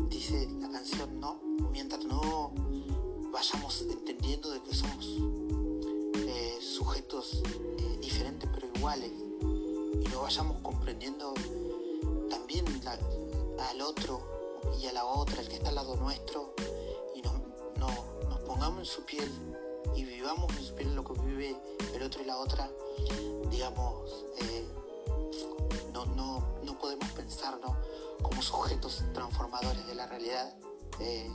Dice 0.08 0.48
la 0.60 0.68
canción, 0.68 1.20
no, 1.20 1.40
mientras 1.70 2.02
vayamos 3.30 3.82
entendiendo 3.82 4.50
de 4.50 4.62
que 4.62 4.74
somos 4.74 5.18
eh, 6.16 6.58
sujetos 6.60 7.42
eh, 7.78 7.98
diferentes 8.00 8.48
pero 8.52 8.68
iguales 8.74 9.12
y 10.00 10.08
lo 10.08 10.22
vayamos 10.22 10.60
comprendiendo 10.60 11.34
también 12.28 12.64
al 13.58 13.80
otro 13.80 14.20
y 14.80 14.86
a 14.86 14.92
la 14.92 15.04
otra, 15.04 15.40
el 15.40 15.48
que 15.48 15.54
está 15.54 15.68
al 15.68 15.76
lado 15.76 15.96
nuestro, 15.96 16.54
y 17.14 17.22
nos, 17.22 17.34
nos 17.78 18.40
pongamos 18.40 18.80
en 18.80 18.86
su 18.86 19.04
piel 19.04 19.30
y 19.94 20.04
vivamos 20.04 20.50
en 20.56 20.64
su 20.64 20.74
piel 20.74 20.94
lo 20.94 21.04
que 21.04 21.12
vive 21.22 21.56
el 21.94 22.02
otro 22.02 22.22
y 22.22 22.24
la 22.24 22.36
otra, 22.36 22.70
digamos, 23.50 24.24
eh, 24.38 24.66
no, 25.92 26.04
no, 26.06 26.54
no, 26.64 26.78
podemos 26.78 27.10
pensarnos 27.12 27.76
como 28.22 28.42
sujetos 28.42 29.04
transformadores 29.12 29.86
de 29.86 29.94
la 29.94 30.06
realidad 30.06 30.54
eh, 31.00 31.30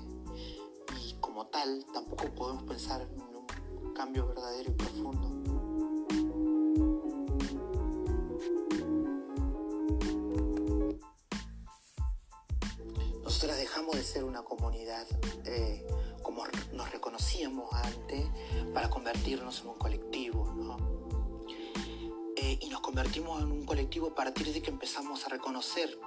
y 1.01 1.13
como 1.19 1.47
tal 1.47 1.85
tampoco 1.93 2.25
podemos 2.35 2.63
pensar 2.63 3.01
en 3.01 3.21
un 3.21 3.93
cambio 3.93 4.27
verdadero 4.27 4.71
y 4.71 4.73
profundo. 4.73 5.29
Nosotras 13.23 13.57
dejamos 13.57 13.95
de 13.95 14.03
ser 14.03 14.23
una 14.23 14.43
comunidad 14.43 15.05
eh, 15.45 15.87
como 16.23 16.43
nos 17.19 17.33
reconocíamos 17.33 17.73
antes 17.73 18.25
para 18.73 18.89
convertirnos 18.89 19.61
en 19.61 19.67
un 19.67 19.75
colectivo, 19.75 20.53
¿no? 20.55 20.77
y 22.61 22.69
nos 22.69 22.79
convertimos 22.79 23.41
en 23.41 23.51
un 23.51 23.65
colectivo 23.65 24.07
a 24.07 24.15
partir 24.15 24.51
de 24.53 24.61
que 24.61 24.71
empezamos 24.71 25.25
a 25.25 25.29
reconocer 25.29 25.99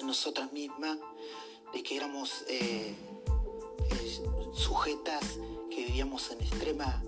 en 0.00 0.06
nosotras 0.06 0.52
mismas 0.52 0.98
de 1.72 1.82
que 1.82 1.96
éramos 1.96 2.44
eh, 2.48 2.94
eh, 3.90 4.22
sujetas 4.54 5.38
que 5.68 5.84
vivíamos 5.84 6.30
en 6.30 6.40
extrema 6.40 7.02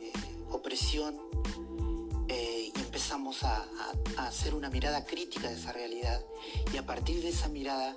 eh, 0.00 0.12
opresión 0.50 1.20
y 2.28 2.72
empezamos 2.80 3.42
a, 3.42 3.66
hacer 4.16 4.54
una 4.54 4.70
mirada 4.70 5.04
crítica 5.04 5.48
de 5.48 5.54
esa 5.54 5.72
realidad 5.72 6.24
y 6.72 6.76
a 6.76 6.86
partir 6.86 7.20
de 7.22 7.28
esa 7.28 7.48
mirada 7.48 7.94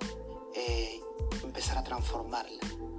empezar 1.42 1.78
a 1.78 1.84
transformarla. 1.84 2.97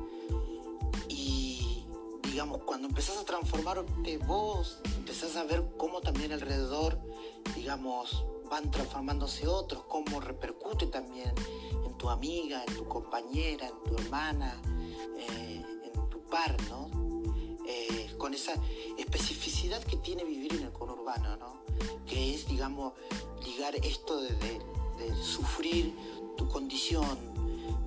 Digamos, 2.40 2.62
cuando 2.64 2.88
empezás 2.88 3.18
a 3.18 3.26
transformarte 3.26 4.18
vos, 4.20 4.78
empezás 4.96 5.36
a 5.36 5.44
ver 5.44 5.74
cómo 5.76 6.00
también 6.00 6.32
alrededor, 6.32 6.98
digamos, 7.54 8.24
van 8.50 8.72
transformándose 8.72 9.46
otros, 9.46 9.84
cómo 9.90 10.22
repercute 10.22 10.86
también 10.86 11.34
en 11.86 11.98
tu 11.98 12.10
amiga, 12.10 12.64
en 12.66 12.78
tu 12.78 12.88
compañera, 12.88 13.68
en 13.68 13.84
tu 13.84 14.02
hermana, 14.02 14.58
eh, 15.18 15.62
en 15.84 16.10
tu 16.10 16.22
par, 16.30 16.56
¿no? 16.70 16.90
Eh, 17.68 18.10
con 18.18 18.34
esa 18.34 18.54
especificidad 18.98 19.84
que 19.84 19.98
tiene 19.98 20.24
vivir 20.24 20.54
en 20.54 20.64
el 20.64 20.72
conurbano, 20.72 21.36
¿no? 21.36 21.66
Que 22.06 22.36
es, 22.36 22.48
digamos, 22.48 22.94
ligar 23.44 23.76
esto 23.76 24.22
de, 24.22 24.62
sufrir 25.22 25.94
tu 26.38 26.48
condición, 26.48 27.20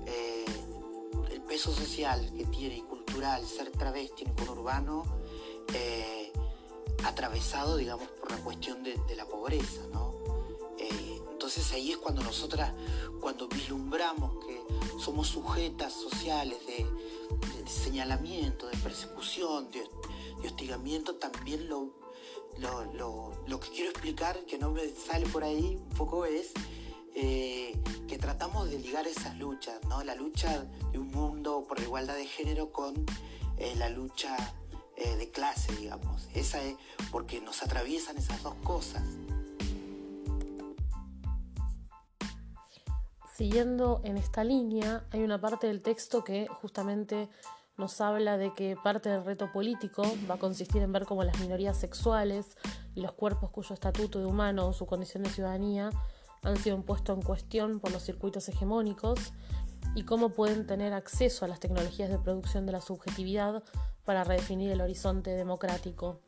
eh, 0.05 0.45
el 1.31 1.41
peso 1.41 1.73
social 1.73 2.31
que 2.37 2.45
tiene 2.45 2.77
y 2.77 2.81
cultural 3.13 3.45
ser 3.45 3.69
travesti 3.69 4.23
en 4.23 4.29
el 4.29 4.35
conurbano, 4.35 5.03
atravesado, 7.03 7.77
digamos, 7.77 8.07
por 8.07 8.31
la 8.31 8.37
cuestión 8.37 8.81
de, 8.83 8.97
la 9.15 9.25
pobreza, 9.25 9.81
¿no? 9.91 10.15
Eh, 10.79 11.21
entonces 11.31 11.71
ahí 11.73 11.91
es 11.91 11.97
cuando 11.97 12.23
nosotras, 12.23 12.73
cuando 13.21 13.47
vislumbramos 13.47 14.43
que 14.45 14.59
somos 14.99 15.27
sujetas 15.27 15.93
sociales 15.93 16.57
de, 16.65 16.87
señalamiento, 17.69 18.67
de 18.67 18.77
persecución, 18.77 19.69
de, 19.69 19.83
hostigamiento, 20.47 21.15
también 21.15 21.69
lo, 21.69 21.93
lo, 23.47 23.59
que 23.59 23.69
quiero 23.69 23.91
explicar, 23.91 24.43
que 24.45 24.57
no 24.57 24.71
me 24.71 24.89
sale 24.89 25.27
por 25.27 25.43
ahí 25.43 25.77
un 25.79 25.89
poco, 25.89 26.25
es 26.25 26.51
eh, 27.15 27.79
que 28.07 28.17
tratamos 28.17 28.71
de 28.71 28.79
ligar 28.79 29.05
esas 29.05 29.37
luchas, 29.37 29.79
¿no? 29.87 30.03
La 30.03 30.15
lucha 30.15 30.65
de 30.91 30.97
un 30.97 31.11
por 31.73 31.79
la 31.79 31.87
igualdad 31.87 32.15
de 32.17 32.27
género 32.27 32.71
con 32.71 32.93
eh, 33.57 33.73
la 33.77 33.89
lucha 33.89 34.37
eh, 34.95 35.15
de 35.15 35.31
clase, 35.31 35.75
digamos. 35.75 36.27
Esa 36.35 36.61
es 36.61 36.75
porque 37.11 37.41
nos 37.41 37.63
atraviesan 37.63 38.15
esas 38.15 38.43
dos 38.43 38.53
cosas. 38.63 39.01
Siguiendo 43.35 44.01
en 44.03 44.17
esta 44.17 44.43
línea, 44.43 45.03
hay 45.09 45.23
una 45.23 45.41
parte 45.41 45.65
del 45.65 45.81
texto 45.81 46.23
que 46.23 46.45
justamente 46.61 47.27
nos 47.75 48.01
habla 48.01 48.37
de 48.37 48.53
que 48.53 48.77
parte 48.83 49.09
del 49.09 49.25
reto 49.25 49.51
político 49.51 50.03
va 50.29 50.35
a 50.35 50.37
consistir 50.37 50.83
en 50.83 50.91
ver 50.91 51.07
cómo 51.07 51.23
las 51.23 51.39
minorías 51.39 51.75
sexuales 51.75 52.55
y 52.93 53.01
los 53.01 53.13
cuerpos 53.13 53.49
cuyo 53.49 53.73
estatuto 53.73 54.19
de 54.19 54.27
humano 54.27 54.67
o 54.67 54.73
su 54.73 54.85
condición 54.85 55.23
de 55.23 55.31
ciudadanía 55.31 55.89
han 56.43 56.57
sido 56.57 56.79
puestos 56.83 57.17
en 57.17 57.23
cuestión 57.23 57.79
por 57.79 57.91
los 57.91 58.03
circuitos 58.03 58.47
hegemónicos 58.47 59.33
y 59.95 60.03
cómo 60.03 60.29
pueden 60.29 60.65
tener 60.65 60.93
acceso 60.93 61.45
a 61.45 61.47
las 61.47 61.59
tecnologías 61.59 62.09
de 62.09 62.19
producción 62.19 62.65
de 62.65 62.71
la 62.71 62.81
subjetividad 62.81 63.63
para 64.05 64.23
redefinir 64.23 64.71
el 64.71 64.81
horizonte 64.81 65.31
democrático. 65.31 66.21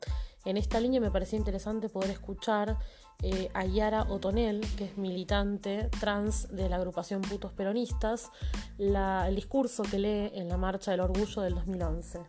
En 0.45 0.57
esta 0.57 0.79
línea 0.79 1.01
me 1.01 1.09
parecía 1.09 1.39
interesante 1.39 1.89
poder 1.89 2.11
escuchar 2.11 2.77
eh, 3.23 3.49
a 3.53 3.65
Yara 3.65 4.03
Otonel, 4.03 4.61
que 4.77 4.85
es 4.85 4.97
militante 4.97 5.89
trans 5.99 6.47
de 6.55 6.69
la 6.69 6.75
agrupación 6.75 7.21
Putos 7.21 7.51
Peronistas, 7.53 8.29
el 8.77 9.35
discurso 9.35 9.83
que 9.83 9.97
lee 9.97 10.31
en 10.35 10.47
la 10.47 10.57
Marcha 10.57 10.91
del 10.91 10.99
Orgullo 10.99 11.41
del 11.41 11.55
2011. 11.55 12.19
Eh, 12.19 12.25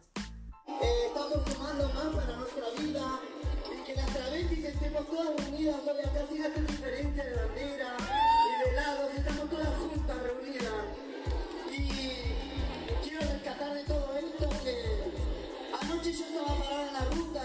estamos 1.08 1.52
sumando 1.52 1.88
más 1.88 2.24
para 2.24 2.36
nuestra 2.38 2.64
vida 2.80 3.20
y 3.66 3.84
que 3.84 3.94
las 3.96 4.06
travestis 4.06 4.64
estemos 4.64 5.06
todas 5.06 5.48
unidas 5.48 5.76
acá 5.82 6.26
sin 6.30 6.42
hacer 6.42 6.66
diferencia 6.66 7.24
de 7.24 7.34
bandera 7.34 7.95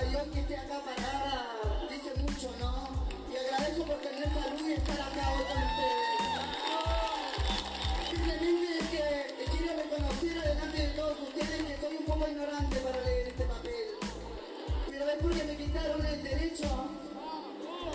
hoy 0.10 0.30
que 0.34 0.40
esté 0.40 0.58
acá 0.58 0.82
parada 0.84 1.48
dice 1.90 2.12
mucho, 2.22 2.52
¿no? 2.60 2.90
Y 3.32 3.38
agradezco 3.38 3.86
por 3.86 3.98
tener 3.98 4.26
salud 4.34 4.68
y 4.68 4.74
estar 4.74 5.00
acá 5.00 5.34
hoy 5.34 5.44
con 5.46 5.58
ustedes. 5.62 6.12
Simplemente 8.10 8.78
es 8.80 8.88
que 8.90 9.46
quiero 9.52 9.72
reconocer 9.78 10.40
adelante 10.40 10.78
de 10.78 10.94
todos 10.94 11.18
ustedes 11.22 11.64
que 11.64 11.78
soy 11.82 11.98
un 11.98 12.06
poco 12.06 12.28
ignorante 12.28 12.78
para 12.78 13.02
leer 13.02 13.28
este 13.28 13.46
papel. 13.46 13.88
Pero 14.90 15.10
es 15.10 15.18
porque 15.22 15.44
me 15.44 15.56
quitaron 15.58 16.06
el 16.06 16.24
derecho 16.24 16.68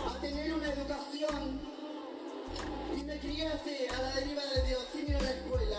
a 0.07 0.21
tener 0.21 0.55
una 0.55 0.73
educación 0.73 1.61
y 2.97 3.03
me 3.03 3.19
crié 3.19 3.49
a 3.49 4.03
la 4.03 4.15
deriva 4.15 4.45
de 4.47 4.63
Dios, 4.63 4.83
sin 4.93 5.09
ir 5.09 5.17
a 5.17 5.23
la 5.23 5.31
escuela. 5.31 5.79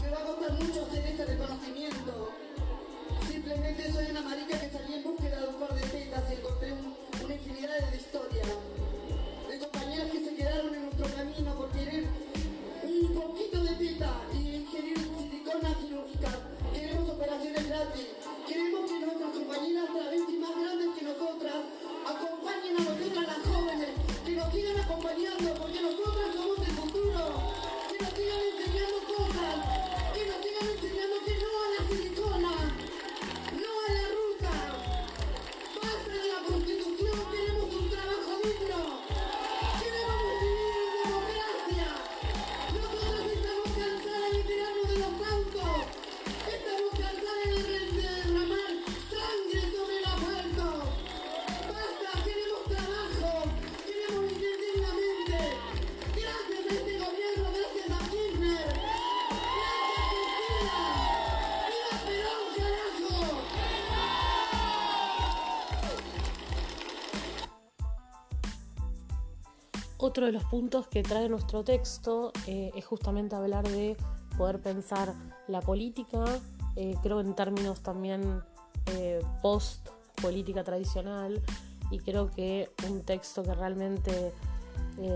Me 0.00 0.10
va 0.10 0.18
a 0.18 0.24
costar 0.24 0.52
mucho 0.52 0.86
hacer 0.86 1.06
este 1.06 1.24
reconocimiento. 1.24 2.45
Simplemente 3.28 3.92
soy 3.92 4.10
una 4.10 4.22
marica 4.22 4.58
que 4.60 4.70
salí 4.70 4.94
en 4.94 5.02
búsqueda 5.04 5.40
de 5.40 5.48
un 5.48 5.54
par 5.54 5.74
de 5.74 5.82
tetas 5.82 6.24
y 6.30 6.34
encontré 6.34 6.72
una 7.24 7.34
infinidad 7.34 7.90
de 7.90 7.96
historia. 7.96 8.44
De 9.48 9.58
compañeras 9.58 10.10
que 10.10 10.24
se 10.24 10.34
quedaron 10.34 10.74
en 10.74 10.82
nuestro 10.82 11.06
camino 11.14 11.54
por 11.54 11.70
querer 11.70 12.04
un 12.84 13.14
poquito 13.14 13.62
de 13.62 13.74
teta 13.74 14.12
y 14.34 14.56
Otro 70.16 70.24
de 70.24 70.32
los 70.32 70.44
puntos 70.44 70.88
que 70.88 71.02
trae 71.02 71.28
nuestro 71.28 71.62
texto 71.62 72.32
eh, 72.46 72.70
es 72.74 72.86
justamente 72.86 73.36
hablar 73.36 73.68
de 73.68 73.98
poder 74.38 74.62
pensar 74.62 75.12
la 75.46 75.60
política 75.60 76.24
eh, 76.74 76.94
creo 77.02 77.20
en 77.20 77.34
términos 77.34 77.82
también 77.82 78.40
eh, 78.92 79.20
post 79.42 79.90
política 80.22 80.64
tradicional 80.64 81.42
y 81.90 81.98
creo 81.98 82.30
que 82.30 82.70
un 82.88 83.02
texto 83.02 83.42
que 83.42 83.52
realmente 83.52 84.32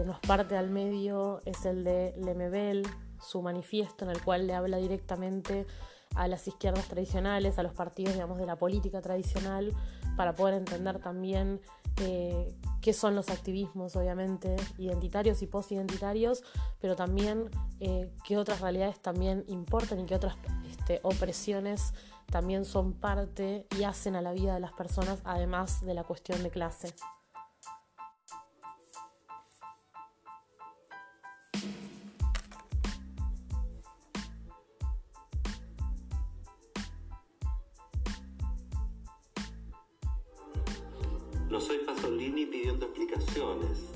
nos 0.05 0.21
parte 0.21 0.59
al 0.59 0.69
medio 0.69 1.41
es 1.47 1.65
el 1.65 1.83
de 1.83 2.13
Lemebel, 2.19 2.87
su 3.23 3.41
manifiesto 3.41 4.05
en 4.05 4.11
el 4.11 4.23
cual 4.23 4.47
le 4.47 4.53
habla 4.53 4.77
directamente 4.77 5.67
a 6.15 6.29
las 6.29 6.47
izquierdas 6.49 6.87
tradicionales, 6.89 7.59
a 7.59 7.63
los 7.63 7.73
partidos 7.73 8.15
digamos, 8.15 8.39
de 8.39 8.47
la 8.47 8.57
política 8.57 9.01
tradicional, 9.01 9.73
para 10.17 10.35
poder 10.35 10.55
entender 10.55 10.99
también 10.99 11.61
eh, 11.99 12.55
qué 12.81 12.93
son 12.93 13.15
los 13.15 13.29
activismos, 13.29 13.97
obviamente, 13.97 14.57
identitarios 14.79 15.43
y 15.43 15.47
posidentitarios, 15.47 16.43
pero 16.81 16.97
también 16.97 17.51
eh, 17.81 18.11
qué 18.25 18.39
otras 18.39 18.61
realidades 18.61 19.01
también 19.01 19.45
importan 19.49 20.01
y 20.01 20.07
qué 20.07 20.15
otras 20.15 20.37
este, 20.69 21.01
opresiones 21.03 21.95
también 22.31 22.65
son 22.65 22.93
parte 22.93 23.67
y 23.79 23.85
hacen 23.85 24.17
a 24.17 24.23
la 24.23 24.33
vida 24.33 24.55
de 24.55 24.61
las 24.61 24.73
personas, 24.73 25.21
además 25.25 25.85
de 25.85 25.95
la 25.95 26.05
cuestión 26.05 26.43
de 26.43 26.51
clase. 26.51 26.95
No 41.61 41.67
soy 41.67 41.81
Pasolini 41.85 42.47
pidiendo 42.47 42.87
explicaciones. 42.87 43.91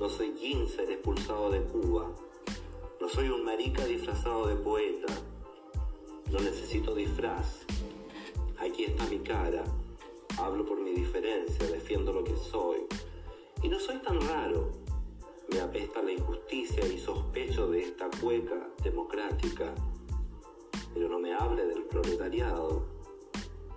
No 0.00 0.08
soy 0.08 0.34
Ginzer 0.38 0.90
expulsado 0.90 1.50
de 1.50 1.60
Cuba. 1.64 2.10
No 2.98 3.08
soy 3.10 3.28
un 3.28 3.44
marica 3.44 3.84
disfrazado 3.84 4.46
de 4.46 4.56
poeta. 4.56 5.12
No 6.32 6.40
necesito 6.40 6.94
disfraz. 6.94 7.66
Aquí 8.58 8.84
está 8.84 9.04
mi 9.04 9.18
cara. 9.18 9.64
Hablo 10.38 10.64
por 10.64 10.80
mi 10.80 10.92
diferencia, 10.94 11.66
defiendo 11.66 12.10
lo 12.10 12.24
que 12.24 12.34
soy. 12.38 12.78
Y 13.62 13.68
no 13.68 13.78
soy 13.78 13.98
tan 13.98 14.18
raro. 14.22 14.70
Me 15.52 15.60
apesta 15.60 16.00
la 16.02 16.12
injusticia 16.12 16.86
y 16.86 16.96
sospecho 16.96 17.68
de 17.68 17.80
esta 17.80 18.08
cueca 18.18 18.66
democrática. 18.82 19.74
Pero 20.94 21.10
no 21.10 21.18
me 21.18 21.34
hable 21.34 21.66
del 21.66 21.82
proletariado, 21.82 22.86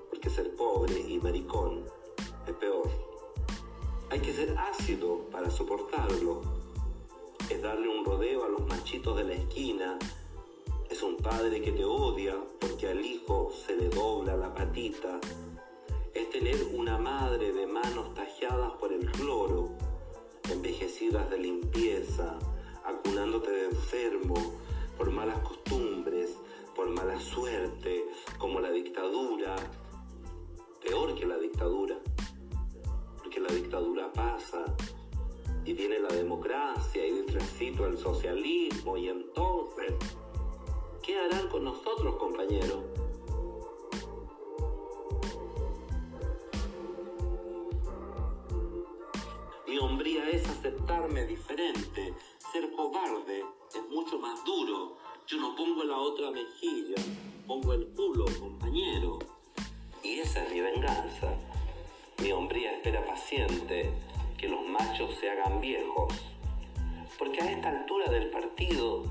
porque 0.09 0.29
ser 0.29 0.55
pobre 0.55 0.97
y 0.97 1.19
maricón 1.19 1.83
es 2.47 2.53
peor. 2.55 2.89
Hay 4.09 4.19
que 4.19 4.33
ser 4.33 4.57
ácido 4.57 5.25
para 5.31 5.49
soportarlo. 5.49 6.41
Es 7.49 7.61
darle 7.61 7.87
un 7.87 8.05
rodeo 8.05 8.45
a 8.45 8.49
los 8.49 8.65
machitos 8.67 9.15
de 9.17 9.23
la 9.23 9.33
esquina. 9.33 9.97
Es 10.89 11.01
un 11.03 11.17
padre 11.17 11.61
que 11.61 11.71
te 11.71 11.85
odia 11.85 12.35
porque 12.59 12.89
al 12.89 13.05
hijo 13.05 13.51
se 13.65 13.75
le 13.75 13.89
dobla 13.89 14.35
la 14.35 14.53
patita. 14.53 15.19
Es 16.13 16.29
tener 16.29 16.57
una 16.73 16.97
madre 16.97 17.53
de 17.53 17.67
manos 17.67 18.13
talladas 18.13 18.73
por 18.73 18.91
el 18.91 19.09
cloro, 19.11 19.69
envejecidas 20.49 21.29
de 21.29 21.37
limpieza, 21.37 22.37
acunándote 22.83 23.49
de 23.49 23.65
enfermo, 23.67 24.35
por 24.97 25.09
malas 25.09 25.39
costumbres, 25.39 26.37
por 26.75 26.89
mala 26.89 27.17
suerte, 27.19 28.03
como 28.37 28.59
la 28.59 28.71
dictadura, 28.71 29.55
peor 30.81 31.15
que 31.15 31.25
la 31.25 31.37
dictadura 31.37 31.97
que 33.31 33.39
la 33.39 33.47
dictadura 33.47 34.11
pasa 34.11 34.65
y 35.63 35.73
viene 35.73 35.99
la 35.99 36.09
democracia 36.09 37.07
y 37.07 37.11
detrásito 37.11 37.87
el 37.87 37.97
socialismo 37.97 38.97
y 38.97 39.07
entonces, 39.07 39.93
¿qué 41.01 41.17
harán 41.17 41.47
con 41.47 41.63
nosotros, 41.63 42.17
compañeros? 42.17 42.83
Mi 49.65 49.77
hombría 49.77 50.29
es 50.29 50.47
aceptarme 50.49 51.25
diferente, 51.25 52.13
ser 52.51 52.69
cobarde 52.73 53.45
es 53.73 53.89
mucho 53.89 54.19
más 54.19 54.43
duro. 54.43 54.97
Yo 55.25 55.39
no 55.39 55.55
pongo 55.55 55.85
la 55.85 55.97
otra 55.97 56.31
mejilla, 56.31 57.01
pongo 57.47 57.71
el 57.71 57.87
culo, 57.93 58.25
compañero. 58.37 59.19
Y 60.03 60.19
esa 60.19 60.43
es 60.43 60.51
mi 60.51 60.59
venganza. 60.59 61.50
Mi 62.21 62.31
hombría 62.31 62.73
espera 62.73 63.03
paciente 63.03 63.89
que 64.37 64.47
los 64.47 64.63
machos 64.67 65.15
se 65.19 65.27
hagan 65.27 65.59
viejos, 65.59 66.13
porque 67.17 67.41
a 67.41 67.51
esta 67.51 67.69
altura 67.69 68.11
del 68.11 68.29
partido, 68.29 69.03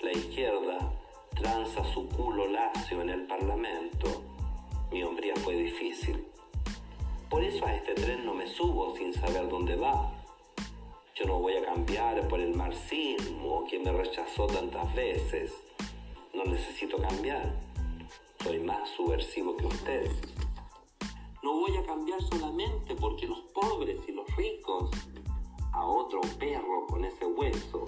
la 0.00 0.10
izquierda 0.10 0.92
tranza 1.36 1.84
su 1.84 2.08
culo 2.08 2.48
lacio 2.48 3.02
en 3.02 3.10
el 3.10 3.22
Parlamento. 3.26 4.22
Mi 4.90 5.04
hombría 5.04 5.36
fue 5.36 5.54
difícil. 5.54 6.26
Por 7.30 7.44
eso 7.44 7.66
a 7.66 7.74
este 7.74 7.94
tren 7.94 8.26
no 8.26 8.34
me 8.34 8.48
subo 8.48 8.96
sin 8.96 9.14
saber 9.14 9.48
dónde 9.48 9.76
va. 9.76 10.12
Yo 11.14 11.26
no 11.26 11.38
voy 11.38 11.56
a 11.56 11.64
cambiar 11.64 12.26
por 12.26 12.40
el 12.40 12.52
marxismo 12.52 13.64
que 13.70 13.78
me 13.78 13.92
rechazó 13.92 14.48
tantas 14.48 14.92
veces. 14.92 15.52
No 16.32 16.44
necesito 16.44 16.96
cambiar. 16.96 17.54
Soy 18.42 18.58
más 18.58 18.88
subversivo 18.90 19.56
que 19.56 19.66
ustedes. 19.66 20.43
No 21.44 21.52
voy 21.52 21.76
a 21.76 21.84
cambiar 21.84 22.22
solamente 22.22 22.94
porque 22.94 23.26
los 23.26 23.40
pobres 23.52 24.00
y 24.08 24.12
los 24.12 24.24
ricos, 24.34 24.90
a 25.74 25.84
otro 25.84 26.22
perro 26.38 26.86
con 26.86 27.04
ese 27.04 27.26
hueso. 27.26 27.84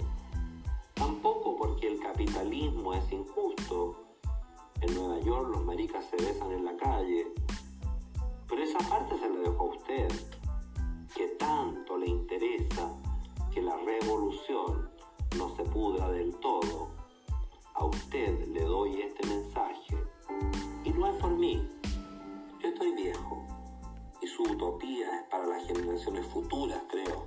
Tampoco 0.93 1.55
porque 1.55 1.87
el 1.87 1.99
capitalismo 1.99 2.93
es 2.93 3.11
injusto. 3.11 3.95
En 4.81 4.93
Nueva 4.93 5.19
York 5.21 5.49
los 5.49 5.65
maricas 5.65 6.05
se 6.05 6.17
besan 6.17 6.51
en 6.51 6.65
la 6.65 6.77
calle. 6.77 7.33
Pero 8.47 8.61
esa 8.61 8.77
parte 8.87 9.17
se 9.17 9.27
la 9.27 9.39
dejo 9.39 9.63
a 9.63 9.75
usted, 9.75 10.07
que 11.15 11.27
tanto 11.39 11.97
le 11.97 12.09
interesa 12.09 12.95
que 13.51 13.63
la 13.63 13.75
revolución 13.77 14.87
no 15.35 15.49
se 15.55 15.63
pudra 15.63 16.11
del 16.11 16.31
todo. 16.35 16.89
A 17.73 17.85
usted 17.85 18.49
le 18.49 18.61
doy 18.61 19.01
este 19.01 19.27
mensaje. 19.27 19.97
Y 20.83 20.91
no 20.91 21.07
es 21.07 21.15
por 21.19 21.31
mí. 21.31 21.67
Estoy 22.77 22.93
viejo 22.93 23.43
y 24.21 24.27
su 24.27 24.43
utopía 24.43 25.07
es 25.07 25.23
para 25.31 25.47
las 25.47 25.65
generaciones 25.65 26.27
futuras, 26.27 26.79
creo. 26.87 27.25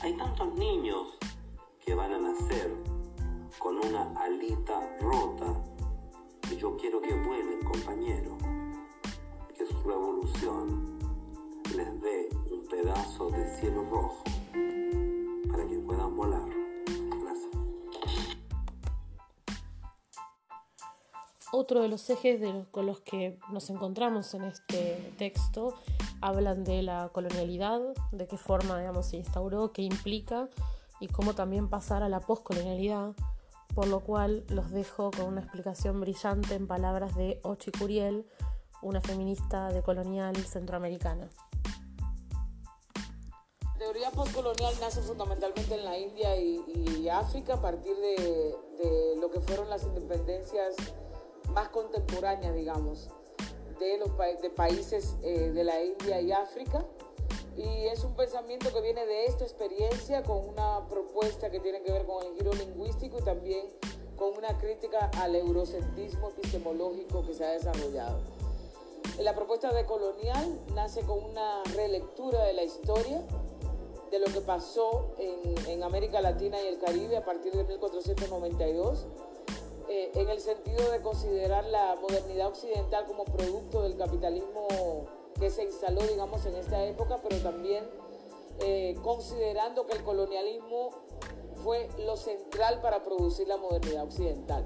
Hay 0.00 0.16
tantos 0.16 0.54
niños 0.54 1.18
que 1.84 1.94
van 1.94 2.14
a 2.14 2.18
nacer 2.18 2.74
con 3.58 3.76
una 3.76 4.10
alita 4.18 4.96
rota 5.02 5.54
y 6.50 6.56
yo 6.56 6.74
quiero 6.78 7.02
que 7.02 7.12
vuelen, 7.12 7.62
compañero. 7.62 8.38
Que 9.54 9.66
su 9.66 9.78
revolución 9.82 10.98
les 11.76 12.00
dé 12.00 12.30
un 12.50 12.66
pedazo 12.68 13.28
de 13.28 13.54
cielo 13.60 13.84
rojo 13.90 14.24
para 15.50 15.66
que 15.66 15.78
puedan 15.80 16.16
volar. 16.16 16.61
Otro 21.54 21.82
de 21.82 21.88
los 21.88 22.08
ejes 22.08 22.40
con 22.70 22.86
los 22.86 23.00
que 23.00 23.38
nos 23.50 23.68
encontramos 23.68 24.32
en 24.32 24.44
este 24.44 25.12
texto 25.18 25.74
hablan 26.22 26.64
de 26.64 26.80
la 26.80 27.10
colonialidad, 27.12 27.78
de 28.10 28.26
qué 28.26 28.38
forma 28.38 28.78
digamos, 28.78 29.08
se 29.08 29.18
instauró, 29.18 29.70
qué 29.70 29.82
implica 29.82 30.48
y 30.98 31.08
cómo 31.08 31.34
también 31.34 31.68
pasar 31.68 32.02
a 32.02 32.08
la 32.08 32.20
poscolonialidad, 32.20 33.12
por 33.74 33.86
lo 33.86 34.00
cual 34.00 34.46
los 34.48 34.70
dejo 34.70 35.10
con 35.10 35.26
una 35.26 35.42
explicación 35.42 36.00
brillante 36.00 36.54
en 36.54 36.66
palabras 36.66 37.14
de 37.16 37.38
Ochi 37.42 37.70
Curiel, 37.70 38.24
una 38.80 39.02
feminista 39.02 39.68
decolonial 39.68 40.34
centroamericana. 40.34 41.28
La 43.62 43.78
teoría 43.78 44.10
postcolonial 44.10 44.72
nace 44.80 45.02
fundamentalmente 45.02 45.74
en 45.74 45.84
la 45.84 45.98
India 45.98 46.34
y, 46.40 47.10
África 47.10 47.54
a 47.54 47.60
partir 47.60 47.94
de, 47.94 48.56
de 48.78 49.16
lo 49.20 49.30
que 49.30 49.40
fueron 49.40 49.68
las 49.68 49.82
independencias 49.82 50.76
más 51.50 51.68
contemporánea, 51.68 52.52
digamos, 52.52 53.10
de 53.78 53.98
los 53.98 54.10
de 54.40 54.50
países 54.50 55.16
eh, 55.22 55.50
de 55.50 55.64
la 55.64 55.82
India 55.82 56.20
y 56.20 56.32
África. 56.32 56.84
Y 57.56 57.86
es 57.86 58.02
un 58.04 58.14
pensamiento 58.14 58.72
que 58.72 58.80
viene 58.80 59.04
de 59.04 59.26
esta 59.26 59.44
experiencia 59.44 60.22
con 60.22 60.48
una 60.48 60.86
propuesta 60.88 61.50
que 61.50 61.60
tiene 61.60 61.82
que 61.82 61.92
ver 61.92 62.06
con 62.06 62.24
el 62.24 62.34
giro 62.34 62.52
lingüístico 62.54 63.18
y 63.18 63.22
también 63.22 63.66
con 64.16 64.36
una 64.38 64.56
crítica 64.58 65.10
al 65.20 65.34
eurocentrismo 65.34 66.30
epistemológico 66.30 67.26
que 67.26 67.34
se 67.34 67.44
ha 67.44 67.50
desarrollado. 67.50 68.20
La 69.18 69.34
propuesta 69.34 69.72
de 69.72 69.84
colonial 69.84 70.60
nace 70.74 71.02
con 71.02 71.22
una 71.22 71.62
relectura 71.74 72.44
de 72.44 72.54
la 72.54 72.62
historia 72.62 73.22
de 74.10 74.18
lo 74.18 74.26
que 74.26 74.40
pasó 74.40 75.14
en, 75.18 75.68
en 75.68 75.82
América 75.82 76.20
Latina 76.20 76.62
y 76.62 76.66
el 76.66 76.78
Caribe 76.78 77.16
a 77.16 77.24
partir 77.24 77.52
de 77.52 77.64
1492 77.64 79.06
eh, 79.94 80.10
en 80.14 80.30
el 80.30 80.40
sentido 80.40 80.90
de 80.90 81.02
considerar 81.02 81.66
la 81.66 81.96
modernidad 81.96 82.46
occidental 82.48 83.04
como 83.04 83.26
producto 83.26 83.82
del 83.82 83.94
capitalismo 83.94 84.66
que 85.38 85.50
se 85.50 85.64
instaló, 85.64 86.00
digamos, 86.00 86.46
en 86.46 86.56
esta 86.56 86.82
época, 86.86 87.18
pero 87.22 87.36
también 87.42 87.84
eh, 88.60 88.96
considerando 89.02 89.86
que 89.86 89.92
el 89.92 90.02
colonialismo 90.02 90.92
fue 91.62 91.90
lo 92.06 92.16
central 92.16 92.80
para 92.80 93.02
producir 93.02 93.46
la 93.46 93.58
modernidad 93.58 94.04
occidental. 94.04 94.64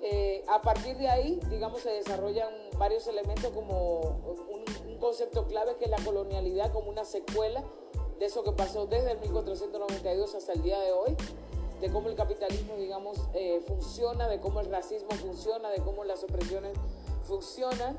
Eh, 0.00 0.42
a 0.48 0.62
partir 0.62 0.96
de 0.96 1.08
ahí, 1.08 1.38
digamos, 1.50 1.82
se 1.82 1.90
desarrollan 1.90 2.48
varios 2.78 3.06
elementos 3.06 3.52
como 3.52 4.00
un, 4.48 4.64
concepto 4.98 5.46
clave 5.46 5.76
que 5.76 5.84
es 5.84 5.90
la 5.90 6.02
colonialidad 6.02 6.72
como 6.72 6.88
una 6.88 7.04
secuela 7.04 7.62
de 8.18 8.24
eso 8.24 8.42
que 8.42 8.52
pasó 8.52 8.86
desde 8.86 9.12
el 9.12 9.18
1492 9.18 10.34
hasta 10.34 10.54
el 10.54 10.62
día 10.62 10.80
de 10.80 10.92
hoy, 10.92 11.14
de 11.80 11.90
cómo 11.90 12.08
el 12.08 12.14
capitalismo, 12.14 12.76
digamos, 12.76 13.18
eh, 13.34 13.62
funciona, 13.66 14.28
de 14.28 14.40
cómo 14.40 14.60
el 14.60 14.70
racismo 14.70 15.10
funciona, 15.10 15.70
de 15.70 15.80
cómo 15.80 16.04
las 16.04 16.22
opresiones 16.22 16.76
funcionan. 17.24 17.98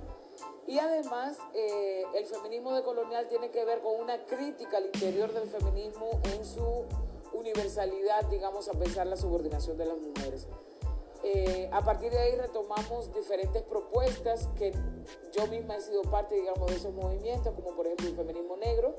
Y 0.67 0.79
además, 0.79 1.37
eh, 1.53 2.03
el 2.15 2.25
feminismo 2.25 2.73
decolonial 2.73 3.27
tiene 3.27 3.51
que 3.51 3.63
ver 3.65 3.81
con 3.81 4.01
una 4.01 4.25
crítica 4.25 4.77
al 4.77 4.85
interior 4.85 5.31
del 5.33 5.47
feminismo 5.47 6.09
en 6.23 6.45
su 6.45 6.85
universalidad, 7.33 8.25
digamos, 8.25 8.67
a 8.69 8.73
pensar 8.73 9.07
la 9.07 9.17
subordinación 9.17 9.77
de 9.77 9.85
las 9.85 9.97
mujeres. 9.97 10.47
Eh, 11.23 11.69
a 11.71 11.81
partir 11.81 12.11
de 12.11 12.19
ahí 12.19 12.35
retomamos 12.35 13.13
diferentes 13.13 13.63
propuestas 13.63 14.47
que 14.57 14.73
yo 15.33 15.47
misma 15.47 15.77
he 15.77 15.81
sido 15.81 16.03
parte, 16.03 16.35
digamos, 16.35 16.67
de 16.67 16.75
esos 16.75 16.93
movimientos, 16.93 17.53
como 17.55 17.75
por 17.75 17.87
ejemplo 17.87 18.09
el 18.09 18.15
feminismo 18.15 18.57
negro, 18.57 18.95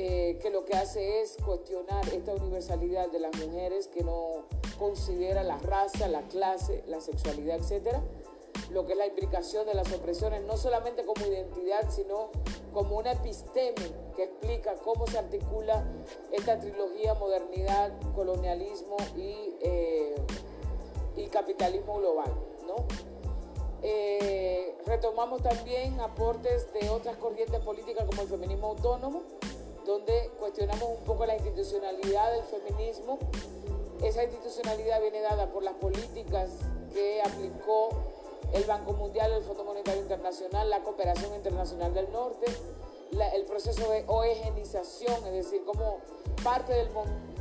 eh, 0.00 0.38
que 0.40 0.50
lo 0.50 0.64
que 0.64 0.76
hace 0.76 1.22
es 1.22 1.36
cuestionar 1.44 2.08
esta 2.14 2.32
universalidad 2.32 3.10
de 3.10 3.18
las 3.18 3.36
mujeres 3.44 3.88
que 3.88 4.04
no 4.04 4.44
considera 4.78 5.42
la 5.42 5.58
raza, 5.58 6.06
la 6.06 6.22
clase, 6.28 6.84
la 6.86 7.00
sexualidad, 7.00 7.56
etcétera, 7.56 8.00
lo 8.70 8.86
que 8.86 8.92
es 8.92 8.98
la 8.98 9.08
implicación 9.08 9.66
de 9.66 9.74
las 9.74 9.92
opresiones, 9.92 10.42
no 10.44 10.56
solamente 10.56 11.04
como 11.04 11.26
identidad, 11.26 11.90
sino 11.90 12.30
como 12.72 12.96
una 12.98 13.10
episteme 13.10 13.74
que 14.14 14.22
explica 14.22 14.76
cómo 14.84 15.04
se 15.08 15.18
articula 15.18 15.84
esta 16.30 16.60
trilogía 16.60 17.14
modernidad, 17.14 17.92
colonialismo 18.14 18.98
y, 19.16 19.56
eh, 19.62 20.14
y 21.16 21.26
capitalismo 21.26 21.98
global. 21.98 22.32
¿no? 22.68 22.86
Eh, 23.82 24.76
retomamos 24.86 25.42
también 25.42 26.00
aportes 26.00 26.72
de 26.72 26.88
otras 26.88 27.16
corrientes 27.16 27.58
políticas 27.62 28.04
como 28.04 28.22
el 28.22 28.28
feminismo 28.28 28.68
autónomo, 28.68 29.22
donde 29.88 30.30
cuestionamos 30.38 30.86
un 30.86 31.04
poco 31.04 31.24
la 31.24 31.34
institucionalidad 31.34 32.32
del 32.32 32.44
feminismo. 32.44 33.18
Esa 34.04 34.22
institucionalidad 34.22 35.00
viene 35.00 35.22
dada 35.22 35.50
por 35.50 35.62
las 35.62 35.72
políticas 35.76 36.50
que 36.92 37.22
aplicó 37.22 37.88
el 38.52 38.64
Banco 38.64 38.92
Mundial, 38.92 39.32
el 39.32 39.42
Fondo 39.42 39.64
Monetario 39.64 40.02
Internacional, 40.02 40.68
la 40.68 40.82
Cooperación 40.82 41.34
Internacional 41.34 41.94
del 41.94 42.12
Norte, 42.12 42.52
el 43.34 43.44
proceso 43.46 43.90
de 43.90 44.04
OEGenización, 44.06 45.26
es 45.28 45.32
decir, 45.32 45.62
cómo 45.64 46.00
parte 46.44 46.74
del 46.74 46.90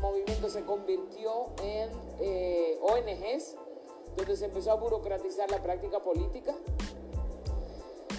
movimiento 0.02 0.50
se 0.50 0.64
convirtió 0.64 1.48
en 1.62 1.90
eh, 2.22 2.80
ONGs, 2.82 3.56
donde 4.16 4.38
se 4.38 4.46
empezó 4.46 4.72
a 4.72 4.76
burocratizar 4.76 5.52
la 5.52 5.62
práctica 5.62 6.00
política. 6.00 6.56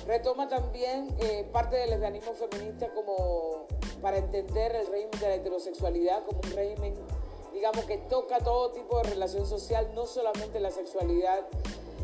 Retoma 0.06 0.48
también 0.48 1.16
eh, 1.18 1.48
parte 1.50 1.76
del 1.76 1.90
lesbianismo 1.90 2.34
feminista 2.34 2.92
como 2.92 3.66
para 4.00 4.18
entender 4.18 4.74
el 4.74 4.86
régimen 4.86 5.20
de 5.20 5.28
la 5.28 5.34
heterosexualidad 5.34 6.24
como 6.24 6.40
un 6.40 6.50
régimen, 6.52 6.94
digamos, 7.52 7.84
que 7.84 7.98
toca 7.98 8.38
todo 8.38 8.70
tipo 8.70 8.98
de 8.98 9.10
relación 9.10 9.46
social, 9.46 9.90
no 9.94 10.06
solamente 10.06 10.60
la 10.60 10.70
sexualidad 10.70 11.46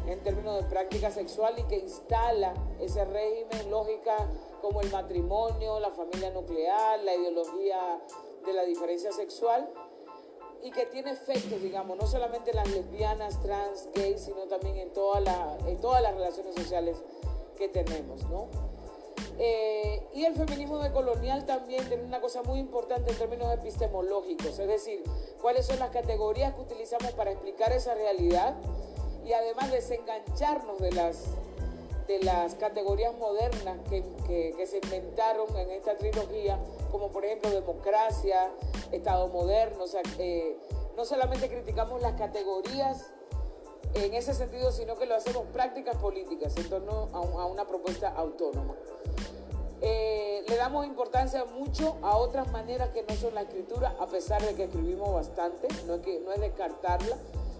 en 0.07 0.23
términos 0.23 0.63
de 0.63 0.69
práctica 0.69 1.11
sexual 1.11 1.55
y 1.59 1.63
que 1.65 1.77
instala 1.77 2.55
ese 2.81 3.05
régimen, 3.05 3.71
lógica 3.71 4.17
como 4.61 4.81
el 4.81 4.91
matrimonio, 4.91 5.81
la 5.81 5.91
familia 5.91 6.31
nuclear, 6.31 7.01
la 7.01 7.15
ideología 7.15 8.01
de 8.45 8.53
la 8.53 8.65
diferencia 8.65 9.13
sexual 9.13 9.71
y 10.63 10.71
que 10.71 10.87
tiene 10.87 11.11
efectos, 11.11 11.61
digamos, 11.61 11.97
no 11.99 12.07
solamente 12.07 12.51
en 12.51 12.57
las 12.57 12.71
lesbianas, 12.71 13.41
trans, 13.43 13.89
gays, 13.95 14.23
sino 14.23 14.47
también 14.47 14.79
en, 14.79 14.93
toda 14.93 15.21
la, 15.21 15.59
en 15.67 15.79
todas 15.79 16.03
las 16.03 16.15
relaciones 16.15 16.55
sociales 16.55 17.03
que 17.57 17.69
tenemos, 17.69 18.23
¿no? 18.31 18.49
Eh, 19.39 20.07
y 20.15 20.25
el 20.25 20.35
feminismo 20.35 20.79
decolonial 20.79 21.45
también 21.45 21.87
tiene 21.89 22.05
una 22.05 22.21
cosa 22.21 22.43
muy 22.43 22.61
importante 22.61 23.11
en 23.11 23.19
términos 23.19 23.53
epistemológicos, 23.53 24.59
es 24.59 24.69
decir, 24.69 25.03
cuáles 25.43 25.67
son 25.67 25.79
las 25.81 25.91
categorías 25.91 26.55
que 26.55 26.61
utilizamos 26.61 27.13
para 27.13 27.33
explicar 27.33 27.73
esa 27.73 27.95
realidad 27.95 28.55
y 29.25 29.33
además 29.33 29.73
desengancharnos 29.73 30.79
de 30.79 30.93
las, 30.93 31.25
de 32.07 32.23
las 32.23 32.55
categorías 32.55 33.17
modernas 33.19 33.79
que, 33.89 34.05
se 34.67 34.79
inventaron 34.83 35.49
en 35.57 35.71
esta 35.73 35.97
trilogía, 35.97 36.59
como 36.93 37.09
por 37.09 37.25
ejemplo 37.25 37.51
democracia, 37.51 38.53
Estado 38.93 39.29
moderno, 39.29 39.85
o 39.85 39.89
sea, 39.89 40.03
eh, 40.19 40.57
no 40.97 41.05
solamente 41.05 41.49
criticamos 41.49 42.01
las 42.01 42.15
categorías 42.15 43.14
en 43.95 44.15
ese 44.15 44.35
sentido, 44.35 44.73
sino 44.73 44.97
que 44.97 45.07
lo 45.07 45.15
hacemos 45.15 45.45
prácticas 45.53 45.97
políticas 45.97 46.57
en 46.57 46.69
torno 46.69 47.09
a, 47.13 47.47
una 47.47 47.67
propuesta 47.67 48.09
autónoma. 48.09 48.75
Eh, 49.81 50.43
le 50.49 50.57
damos 50.57 50.87
importancia 50.87 51.45
mucho 51.45 51.97
a 52.03 52.17
otras 52.17 52.51
maneras 52.51 52.89
que 52.91 53.03
no 53.03 53.15
son 53.15 53.35
la 53.35 53.43
escritura, 53.43 53.95
a 54.01 54.07
pesar 54.07 54.43
de 54.43 54.55
que 54.55 54.65
escribimos 54.65 55.13
bastante, 55.13 55.69
no 55.87 55.95
es, 55.95 56.01
que, 56.01 56.21
no 56.21 56.33
es 56.33 56.41
descartarla, 56.41 57.17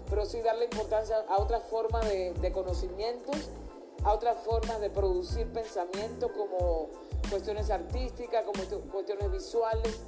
pero 0.09 0.25
sí 0.25 0.41
darle 0.41 0.65
importancia 0.65 1.17
a 1.29 1.39
otras 1.39 1.63
formas 1.63 2.05
de, 2.07 2.51
conocimientos, 2.53 3.49
a 4.03 4.13
otras 4.13 4.37
formas 4.39 4.79
de 4.81 4.89
producir 4.89 5.47
pensamiento 5.51 6.31
como 6.33 6.89
cuestiones 7.29 7.69
artísticas, 7.69 8.43
como 8.43 8.63
cuestiones 8.91 9.31
visuales. 9.31 9.99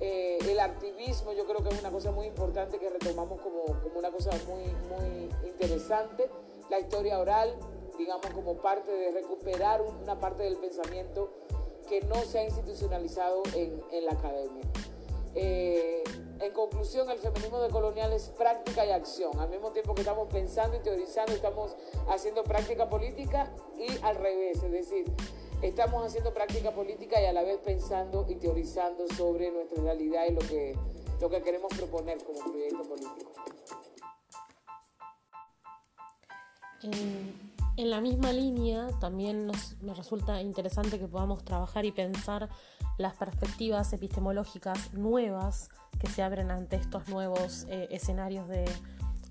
Eh, 0.00 0.38
el 0.48 0.58
activismo 0.60 1.32
yo 1.32 1.44
creo 1.46 1.62
que 1.62 1.68
es 1.74 1.80
una 1.80 1.90
cosa 1.90 2.10
muy 2.10 2.26
importante 2.26 2.78
que 2.78 2.88
retomamos 2.88 3.40
como, 3.40 3.64
como 3.82 3.98
una 3.98 4.10
cosa 4.10 4.30
muy, 4.48 4.64
muy 4.88 5.28
interesante. 5.48 6.30
La 6.70 6.80
historia 6.80 7.18
oral, 7.18 7.54
digamos, 7.98 8.26
como 8.28 8.56
parte 8.56 8.90
de 8.90 9.10
recuperar 9.10 9.82
una 9.82 10.18
parte 10.18 10.42
del 10.44 10.56
pensamiento 10.56 11.30
que 11.86 12.00
no 12.02 12.14
se 12.22 12.38
ha 12.38 12.44
institucionalizado 12.44 13.42
en, 13.54 13.82
en 13.90 14.04
la 14.06 14.12
academia. 14.12 14.64
Eh, 15.34 16.02
en 16.40 16.52
conclusión, 16.52 17.10
el 17.10 17.18
feminismo 17.18 17.60
decolonial 17.60 18.12
es 18.12 18.30
práctica 18.30 18.86
y 18.86 18.90
acción. 18.90 19.38
Al 19.38 19.50
mismo 19.50 19.70
tiempo 19.72 19.94
que 19.94 20.00
estamos 20.00 20.28
pensando 20.28 20.76
y 20.76 20.80
teorizando, 20.80 21.32
estamos 21.32 21.76
haciendo 22.08 22.42
práctica 22.42 22.88
política 22.88 23.52
y 23.76 24.02
al 24.02 24.16
revés. 24.16 24.62
Es 24.62 24.72
decir, 24.72 25.04
estamos 25.62 26.06
haciendo 26.06 26.32
práctica 26.32 26.72
política 26.72 27.20
y 27.20 27.26
a 27.26 27.32
la 27.32 27.42
vez 27.42 27.58
pensando 27.58 28.26
y 28.28 28.36
teorizando 28.36 29.06
sobre 29.08 29.50
nuestra 29.50 29.82
realidad 29.82 30.24
y 30.28 30.32
lo 30.32 30.40
que, 30.40 30.76
lo 31.20 31.30
que 31.30 31.42
queremos 31.42 31.72
proponer 31.76 32.18
como 32.24 32.38
proyecto 32.40 32.82
político. 32.82 33.32
En, 36.82 37.90
la 37.90 38.00
misma 38.00 38.32
línea, 38.32 38.88
también 39.00 39.46
nos, 39.46 39.76
nos 39.82 39.96
resulta 39.96 40.40
interesante 40.42 40.98
que 40.98 41.08
podamos 41.08 41.44
trabajar 41.44 41.84
y 41.84 41.92
pensar 41.92 42.48
las 42.98 43.16
perspectivas 43.16 43.92
epistemológicas 43.92 44.92
nuevas 44.92 45.70
que 45.98 46.08
se 46.08 46.22
abren 46.22 46.50
ante 46.50 46.76
estos 46.76 47.08
nuevos 47.08 47.66
eh, 47.68 47.88
escenarios 47.90 48.48
de 48.48 48.64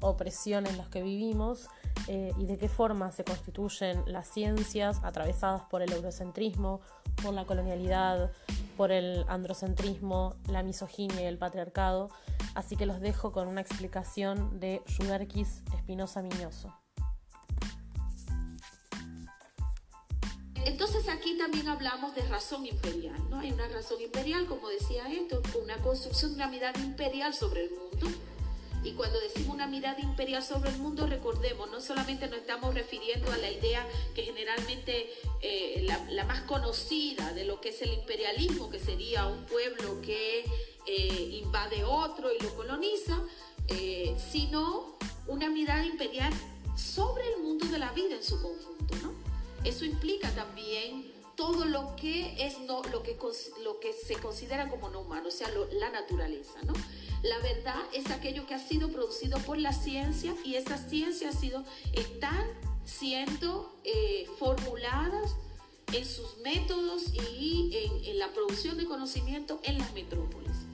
opresión 0.02 0.68
en 0.68 0.78
los 0.78 0.88
que 0.88 1.02
vivimos 1.02 1.68
eh, 2.08 2.32
y 2.38 2.46
de 2.46 2.58
qué 2.58 2.70
forma 2.70 3.12
se 3.12 3.24
constituyen 3.24 4.04
las 4.06 4.28
ciencias 4.30 5.00
atravesadas 5.04 5.64
por 5.64 5.82
el 5.82 5.92
eurocentrismo, 5.92 6.82
por 7.22 7.34
la 7.34 7.46
colonialidad, 7.46 8.32
por 8.78 8.92
el 8.92 9.26
androcentrismo, 9.28 10.36
la 10.48 10.64
misoginia 10.64 11.22
y 11.22 11.26
el 11.26 11.38
patriarcado. 11.38 12.10
Así 12.56 12.76
que 12.76 12.86
los 12.86 13.00
dejo 13.02 13.32
con 13.32 13.48
una 13.48 13.62
explicación 13.62 14.60
de 14.60 14.82
Juderquis 14.98 15.64
Espinosa 15.76 16.22
Miñoso. 16.22 16.74
Entonces 20.66 21.08
aquí 21.10 21.38
también 21.38 21.68
hablamos 21.68 22.14
de 22.16 22.22
razón 22.24 22.66
imperial, 22.66 23.18
¿no? 23.30 23.40
Hay 23.40 23.52
una 23.52 23.68
razón 23.68 24.02
imperial, 24.02 24.46
como 24.46 24.70
decía 24.70 25.12
esto, 25.12 25.42
una 25.62 25.78
construcción 25.78 26.32
de 26.32 26.36
una 26.36 26.48
mirada 26.48 26.80
imperial 26.80 27.34
sobre 27.34 27.66
el 27.66 27.72
mundo. 27.72 28.08
Y 28.84 28.94
cuando 28.94 29.20
decimos 29.20 29.56
una 29.56 29.68
mirada 29.68 30.00
imperial 30.00 30.42
sobre 30.42 30.70
el 30.70 30.78
mundo, 30.78 31.06
recordemos, 31.06 31.70
no 31.70 31.82
solamente 31.82 32.28
nos 32.28 32.40
estamos 32.40 32.74
refiriendo 32.74 33.32
a 33.32 33.38
la 33.38 33.52
idea 33.52 33.86
que 34.16 34.24
generalmente 34.24 35.10
eh, 35.42 35.86
la, 36.10 36.24
más 36.26 36.42
conocida 36.44 37.34
de 37.34 37.44
lo 37.44 37.60
que 37.60 37.70
es 37.70 37.82
el 37.82 37.94
imperialismo, 37.94 38.70
que 38.70 38.80
sería 38.80 39.28
un 39.28 39.46
pueblo 39.46 40.02
que 40.02 40.46
eh, 40.86 41.42
invade 41.44 41.84
otro 41.84 42.30
y 42.34 42.42
lo 42.42 42.56
coloniza, 42.56 43.20
eh, 43.68 44.16
sino 44.32 44.98
una 45.28 45.50
mirada 45.50 45.86
imperial 45.86 46.34
sobre 46.76 47.28
el 47.34 47.42
mundo 47.44 47.66
de 47.68 47.80
la 47.80 47.92
vida 47.92 48.16
en 48.16 48.24
su 48.24 48.42
conjunto, 48.42 48.96
¿no? 49.04 49.14
Eso 49.66 49.84
implica 49.84 50.32
también 50.32 51.12
todo 51.36 51.66
lo 51.66 51.96
que 51.96 52.36
es 52.46 52.60
no, 52.60 52.82
lo 52.92 53.04
que, 53.04 53.18
lo 53.64 53.80
que 53.80 53.94
se 53.94 54.16
considera 54.16 54.70
como 54.70 54.90
no 54.90 55.02
humano, 55.02 55.28
o 55.28 55.32
sea, 55.32 55.50
la 55.72 55.90
naturaleza, 55.90 56.62
¿no? 56.66 56.74
La 57.24 57.38
verdad 57.40 57.82
es 57.94 58.10
aquello 58.12 58.46
que 58.48 58.54
ha 58.54 58.60
sido 58.60 58.90
producido 58.90 59.40
por 59.40 59.58
la 59.58 59.74
ciencia 59.74 60.34
y 60.46 60.56
esa 60.56 60.78
ciencia 60.78 61.30
ha 61.30 61.34
sido, 61.34 61.66
están 61.94 62.46
siendo 62.86 63.78
eh, 63.84 64.26
formuladas 64.38 65.36
en 65.92 66.06
sus 66.06 66.38
métodos 66.38 67.14
y 67.14 67.72
en, 67.76 68.12
en 68.12 68.20
la 68.20 68.32
producción 68.32 68.78
de 68.78 68.86
conocimiento 68.86 69.60
en 69.64 69.78
las 69.80 69.94
metrópolis. 69.94 70.69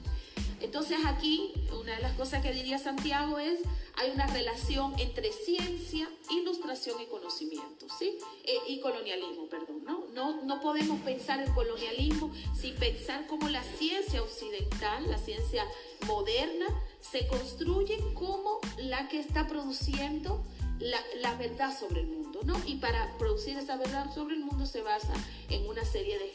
Entonces 0.60 0.98
aquí 1.06 1.52
una 1.72 1.96
de 1.96 2.02
las 2.02 2.12
cosas 2.14 2.42
que 2.42 2.52
diría 2.52 2.78
Santiago 2.78 3.38
es 3.38 3.60
hay 3.96 4.10
una 4.10 4.26
relación 4.26 4.94
entre 4.98 5.32
ciencia, 5.32 6.08
ilustración 6.30 7.00
y 7.00 7.06
conocimiento, 7.06 7.86
¿sí? 7.98 8.18
Eh, 8.44 8.58
y 8.68 8.80
colonialismo, 8.80 9.46
perdón, 9.48 9.84
¿no? 9.84 10.04
¿no? 10.12 10.42
No 10.42 10.60
podemos 10.60 11.00
pensar 11.00 11.40
el 11.40 11.52
colonialismo 11.54 12.30
sin 12.54 12.74
pensar 12.76 13.26
cómo 13.26 13.48
la 13.48 13.62
ciencia 13.62 14.22
occidental, 14.22 15.10
la 15.10 15.18
ciencia 15.18 15.64
moderna, 16.06 16.66
se 17.00 17.26
construye 17.26 17.98
como 18.14 18.60
la 18.78 19.08
que 19.08 19.20
está 19.20 19.46
produciendo 19.46 20.44
la, 20.80 21.34
verdad 21.34 21.76
sobre 21.78 22.00
el 22.00 22.06
mundo, 22.06 22.40
¿no? 22.44 22.54
Y 22.66 22.76
para 22.76 23.16
producir 23.18 23.56
esa 23.56 23.76
verdad 23.76 24.12
sobre 24.14 24.34
el 24.34 24.44
mundo 24.44 24.66
se 24.66 24.82
basa 24.82 25.12
en 25.48 25.66
una 25.66 25.84
serie 25.84 26.18
de, 26.18 26.26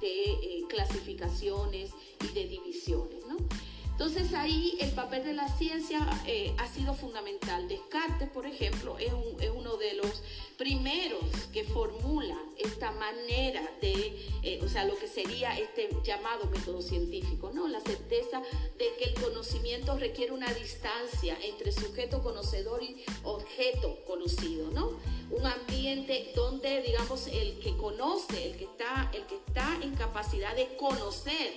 de 0.00 0.22
eh, 0.32 0.64
clasificaciones 0.68 1.90
y 2.24 2.34
de 2.34 2.46
divisiones, 2.46 3.26
¿no? 3.26 3.36
Entonces 4.00 4.32
ahí 4.32 4.78
el 4.80 4.92
papel 4.92 5.24
de 5.24 5.34
la 5.34 5.46
ciencia 5.58 6.00
eh, 6.26 6.54
ha 6.56 6.66
sido 6.68 6.94
fundamental. 6.94 7.68
Descartes, 7.68 8.30
por 8.30 8.46
ejemplo, 8.46 8.96
es, 8.96 9.12
uno 9.54 9.76
de 9.76 9.92
los 9.92 10.22
primeros 10.56 11.22
que 11.52 11.64
formula 11.64 12.34
esta 12.56 12.92
manera 12.92 13.60
de, 13.82 14.16
eh, 14.42 14.58
o 14.64 14.68
sea, 14.70 14.86
lo 14.86 14.96
que 14.96 15.06
sería 15.06 15.54
este 15.58 15.90
llamado 16.02 16.46
método 16.46 16.80
científico, 16.80 17.50
¿no? 17.54 17.68
La 17.68 17.82
certeza 17.82 18.40
de 18.78 18.86
que 18.98 19.04
el 19.04 19.14
conocimiento 19.20 19.94
requiere 19.98 20.32
una 20.32 20.50
distancia 20.54 21.36
entre 21.42 21.70
sujeto 21.70 22.22
conocedor 22.22 22.82
y 22.82 23.04
objeto 23.22 24.02
conocido, 24.06 24.70
¿no? 24.70 24.92
Un 25.30 25.44
ambiente 25.44 26.32
donde, 26.34 26.80
digamos, 26.80 27.26
el 27.26 27.58
que 27.58 27.76
conoce, 27.76 28.46
el 28.46 28.56
que 28.56 28.64
está, 28.64 29.10
el 29.12 29.26
que 29.26 29.34
está 29.34 29.78
en 29.82 29.94
capacidad 29.94 30.56
de 30.56 30.74
conocer, 30.78 31.52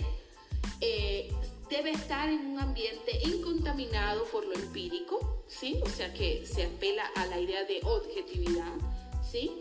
eh, 0.82 1.32
debe 1.69 1.91
estar 1.91 2.30
en 2.30 2.45
un 2.47 2.60
ambiente 2.60 3.19
incontaminado 3.26 4.26
por 4.26 4.45
lo 4.45 4.54
empírico, 4.54 5.43
¿sí? 5.47 5.80
O 5.84 5.89
sea 5.89 6.13
que 6.13 6.45
se 6.45 6.63
apela 6.63 7.06
a 7.15 7.26
la 7.26 7.39
idea 7.39 7.63
de 7.63 7.80
objetividad, 7.84 8.73
¿sí? 9.30 9.52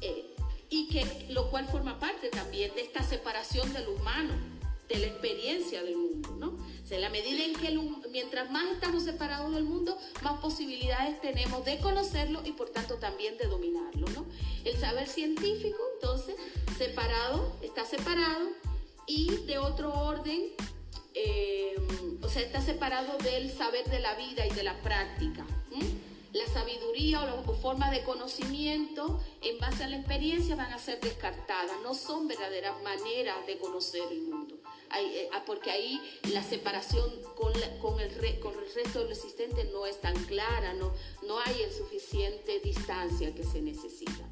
Eh, 0.00 0.34
y 0.70 0.88
que 0.88 1.26
lo 1.30 1.50
cual 1.50 1.66
forma 1.66 1.98
parte 1.98 2.28
también 2.28 2.74
de 2.74 2.82
esta 2.82 3.02
separación 3.02 3.72
del 3.72 3.88
humano, 3.88 4.34
de 4.88 4.98
la 4.98 5.06
experiencia 5.06 5.82
del 5.82 5.96
mundo, 5.96 6.30
¿no? 6.38 6.48
O 6.48 6.98
la 6.98 7.10
medida 7.10 7.44
en 7.44 7.54
que 7.54 7.78
mientras 8.10 8.50
más 8.50 8.66
estamos 8.72 9.04
separados 9.04 9.54
del 9.54 9.64
mundo, 9.64 9.98
más 10.22 10.40
posibilidades 10.40 11.20
tenemos 11.20 11.64
de 11.64 11.78
conocerlo 11.78 12.40
y 12.44 12.52
por 12.52 12.70
tanto 12.70 12.94
también 12.94 13.36
de 13.36 13.46
dominarlo, 13.46 14.08
¿no? 14.14 14.24
El 14.64 14.78
saber 14.78 15.06
científico, 15.06 15.78
entonces, 15.94 16.36
separado, 16.78 17.52
está 17.60 17.84
separado 17.84 18.48
y 19.06 19.36
de 19.46 19.58
otro 19.58 19.92
orden 19.92 20.52
eh, 21.14 21.74
o 22.22 22.28
sea, 22.28 22.42
está 22.42 22.60
separado 22.60 23.16
del 23.18 23.50
saber 23.50 23.84
de 23.86 24.00
la 24.00 24.14
vida 24.14 24.46
y 24.46 24.50
de 24.50 24.62
la 24.62 24.80
práctica. 24.82 25.46
La 26.32 26.46
sabiduría 26.46 27.22
o, 27.22 27.26
la, 27.26 27.42
forma 27.54 27.90
de 27.90 28.02
conocimiento 28.04 29.18
en 29.40 29.58
base 29.58 29.84
a 29.84 29.88
la 29.88 29.96
experiencia 29.96 30.56
van 30.56 30.72
a 30.72 30.78
ser 30.78 31.00
descartadas, 31.00 31.80
no 31.82 31.94
son 31.94 32.28
verdaderas 32.28 32.80
maneras 32.82 33.46
de 33.46 33.58
conocer 33.58 34.02
el 34.10 34.22
mundo. 34.22 34.58
Eh, 34.96 35.28
ah, 35.32 35.42
porque 35.46 35.70
ahí 35.70 36.00
la 36.32 36.42
separación 36.42 37.10
con, 37.34 37.52
el 38.00 38.14
resto 38.14 39.04
de 39.04 39.12
existente 39.12 39.64
no 39.72 39.86
es 39.86 40.00
tan 40.00 40.14
clara, 40.24 40.74
no, 40.74 40.92
no 41.26 41.38
hay 41.40 41.62
el 41.62 41.72
suficiente 41.72 42.60
distancia 42.60 43.34
que 43.34 43.44
se 43.44 43.62
necesita. 43.62 44.27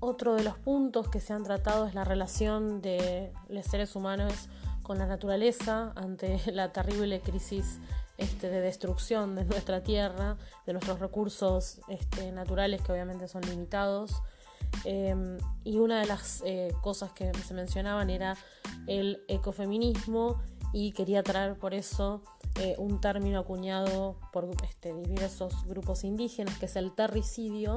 Otro 0.00 0.34
de 0.34 0.44
los 0.44 0.56
puntos 0.58 1.08
que 1.08 1.20
se 1.20 1.32
han 1.32 1.42
tratado 1.42 1.86
es 1.86 1.94
la 1.94 2.04
relación 2.04 2.80
de 2.80 3.32
los 3.48 3.66
seres 3.66 3.96
humanos 3.96 4.48
con 4.82 4.98
la 4.98 5.06
naturaleza 5.06 5.92
ante 5.96 6.40
la 6.52 6.72
terrible 6.72 7.20
crisis 7.20 7.80
este, 8.16 8.48
de 8.48 8.60
destrucción 8.60 9.34
de 9.34 9.44
nuestra 9.44 9.82
tierra, 9.82 10.36
de 10.66 10.72
nuestros 10.72 11.00
recursos 11.00 11.80
este, 11.88 12.32
naturales 12.32 12.80
que 12.82 12.92
obviamente 12.92 13.28
son 13.28 13.42
limitados. 13.42 14.22
Em, 14.84 15.38
y 15.64 15.78
una 15.78 16.00
de 16.00 16.06
las 16.06 16.42
eh, 16.44 16.74
cosas 16.80 17.12
que 17.12 17.32
se 17.34 17.54
mencionaban 17.54 18.10
era 18.10 18.36
el 18.86 19.24
ecofeminismo 19.28 20.40
y 20.72 20.92
quería 20.92 21.22
traer 21.22 21.56
por 21.56 21.74
eso 21.74 22.22
eh, 22.60 22.74
un 22.78 23.00
término 23.00 23.40
acuñado 23.40 24.16
por 24.32 24.48
este, 24.64 24.92
diversos 24.94 25.64
grupos 25.66 26.04
indígenas 26.04 26.58
que 26.58 26.66
es 26.66 26.76
el 26.76 26.92
terricidio 26.92 27.76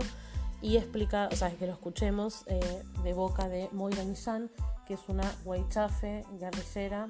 y 0.62 0.78
explica, 0.78 1.30
o 1.32 1.36
sea, 1.36 1.50
que 1.52 1.66
lo 1.66 1.74
escuchemos 1.74 2.44
eh, 2.48 2.60
de 3.04 3.14
boca 3.14 3.48
de 3.48 3.70
Moira 3.72 4.04
Nizan, 4.04 4.52
que 4.86 4.94
es 4.94 5.02
una 5.08 5.36
huaychafe 5.44 6.24
guerrillera, 6.40 7.10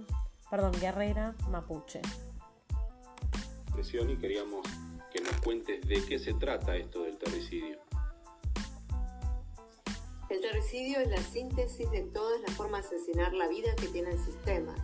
perdón, 0.50 0.72
guerrera 0.80 1.36
mapuche. 1.50 2.02
Y 3.78 4.16
queríamos 4.18 4.62
que 5.12 5.22
nos 5.22 5.42
cuentes 5.42 5.86
de 5.88 6.06
qué 6.06 6.20
se 6.20 6.34
trata 6.36 6.76
esto 6.76 7.04
del 7.04 7.18
terricidio. 7.18 7.80
El 10.30 10.40
terricidio 10.40 11.00
es 11.00 11.10
la 11.10 11.18
síntesis 11.18 11.90
de 11.92 12.04
todas 12.04 12.40
las 12.42 12.56
formas 12.56 12.90
de 12.90 12.96
asesinar 12.96 13.34
la 13.34 13.48
vida 13.48 13.76
que 13.76 13.88
tiene 13.88 14.12
el 14.12 14.20
sistema. 14.20 14.76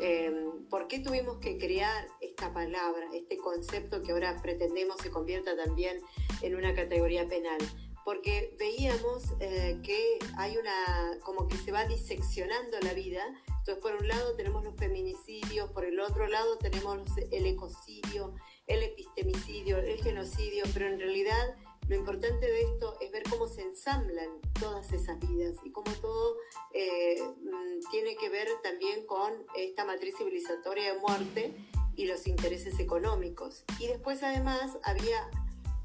Em, 0.00 0.66
¿Por 0.68 0.88
qué 0.88 0.98
tuvimos 0.98 1.38
que 1.38 1.58
crear 1.58 2.06
esta 2.20 2.52
palabra, 2.52 3.08
este 3.14 3.38
concepto 3.38 4.02
que 4.02 4.12
ahora 4.12 4.36
pretendemos 4.42 4.96
se 5.00 5.10
convierta 5.10 5.56
también 5.56 6.00
en 6.42 6.56
una 6.56 6.74
categoría 6.74 7.28
penal? 7.28 7.58
Porque 8.04 8.54
veíamos 8.58 9.24
eh, 9.40 9.78
que 9.82 10.18
hay 10.36 10.56
una, 10.56 11.18
como 11.22 11.48
que 11.48 11.56
se 11.56 11.72
va 11.72 11.84
diseccionando 11.84 12.78
la 12.80 12.94
vida. 12.94 13.22
Entonces, 13.46 13.76
por 13.76 13.94
un 13.94 14.08
lado 14.08 14.34
tenemos 14.36 14.64
los 14.64 14.76
feminicidios, 14.76 15.70
por 15.70 15.84
el 15.84 16.00
otro 16.00 16.26
lado 16.26 16.58
tenemos 16.58 17.10
el 17.30 17.46
ecocidio, 17.46 18.34
el 18.66 18.82
epistemicidio, 18.82 19.78
el 19.78 20.02
genocidio, 20.02 20.64
pero 20.72 20.88
en 20.88 20.98
realidad 20.98 21.56
lo 21.90 21.96
importante 21.96 22.46
de 22.46 22.62
esto 22.62 22.96
es 23.00 23.10
ver 23.10 23.24
cómo 23.28 23.48
se 23.48 23.62
ensamblan 23.62 24.28
todas 24.60 24.92
esas 24.92 25.18
vidas 25.18 25.56
y 25.64 25.72
cómo 25.72 25.90
todo 26.00 26.36
eh, 26.72 27.20
mm, 27.20 27.90
tiene 27.90 28.14
que 28.14 28.28
ver 28.28 28.46
también 28.62 29.04
con 29.06 29.32
esta 29.56 29.84
matriz 29.84 30.14
civilizatoria 30.16 30.94
de 30.94 31.00
muerte 31.00 31.52
y 31.96 32.06
los 32.06 32.28
intereses 32.28 32.78
económicos. 32.78 33.64
Y 33.80 33.88
después 33.88 34.22
además 34.22 34.78
había 34.84 35.28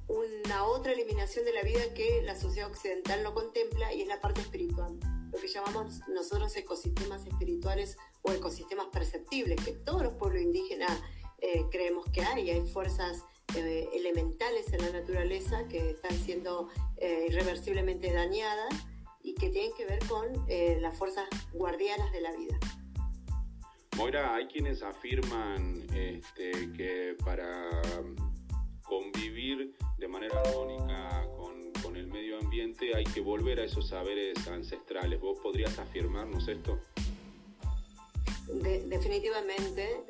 una 0.07 0.65
otra 0.65 0.91
eliminación 0.91 1.45
de 1.45 1.53
la 1.53 1.63
vida 1.63 1.93
que 1.93 2.21
la 2.23 2.35
sociedad 2.35 2.69
occidental 2.69 3.23
no 3.23 3.33
contempla 3.33 3.93
y 3.93 4.01
es 4.01 4.07
la 4.07 4.21
parte 4.21 4.41
espiritual, 4.41 4.99
lo 5.31 5.39
que 5.39 5.47
llamamos 5.47 6.01
nosotros 6.07 6.55
ecosistemas 6.55 7.25
espirituales 7.25 7.97
o 8.21 8.31
ecosistemas 8.31 8.87
perceptibles, 8.91 9.63
que 9.63 9.71
todos 9.71 10.03
los 10.03 10.13
pueblos 10.13 10.41
indígenas 10.41 11.01
eh, 11.39 11.65
creemos 11.71 12.05
que 12.11 12.21
hay, 12.21 12.49
hay 12.49 12.61
fuerzas 12.67 13.23
eh, 13.55 13.89
elementales 13.93 14.71
en 14.73 14.81
la 14.81 14.91
naturaleza 14.91 15.67
que 15.67 15.91
están 15.91 16.13
siendo 16.13 16.69
eh, 16.97 17.27
irreversiblemente 17.29 18.11
dañadas 18.11 18.73
y 19.21 19.33
que 19.33 19.49
tienen 19.49 19.73
que 19.75 19.85
ver 19.85 19.99
con 20.07 20.45
las 20.81 20.95
fuerzas 20.95 21.27
guardianas 21.51 22.11
de 22.11 22.21
la 22.21 22.31
vida. 22.35 22.59
Moira, 23.97 24.35
hay 24.35 24.45
quienes 24.47 24.83
afirman 24.83 25.87
este, 25.93 26.51
que 26.73 27.15
para 27.23 27.81
convivir 28.85 29.75
de 29.97 30.07
manera 30.07 30.39
armónica 30.41 31.27
con, 31.37 31.95
el 31.95 32.07
medio 32.07 32.39
ambiente, 32.39 32.93
hay 32.93 33.05
que 33.05 33.21
volver 33.21 33.59
a 33.59 33.63
esos 33.63 33.87
saberes 33.87 34.35
ancestrales. 34.47 35.19
¿Vos 35.21 35.39
podrías 35.39 35.77
afirmarnos 35.79 36.47
esto? 36.47 36.79
definitivamente, 38.47 40.03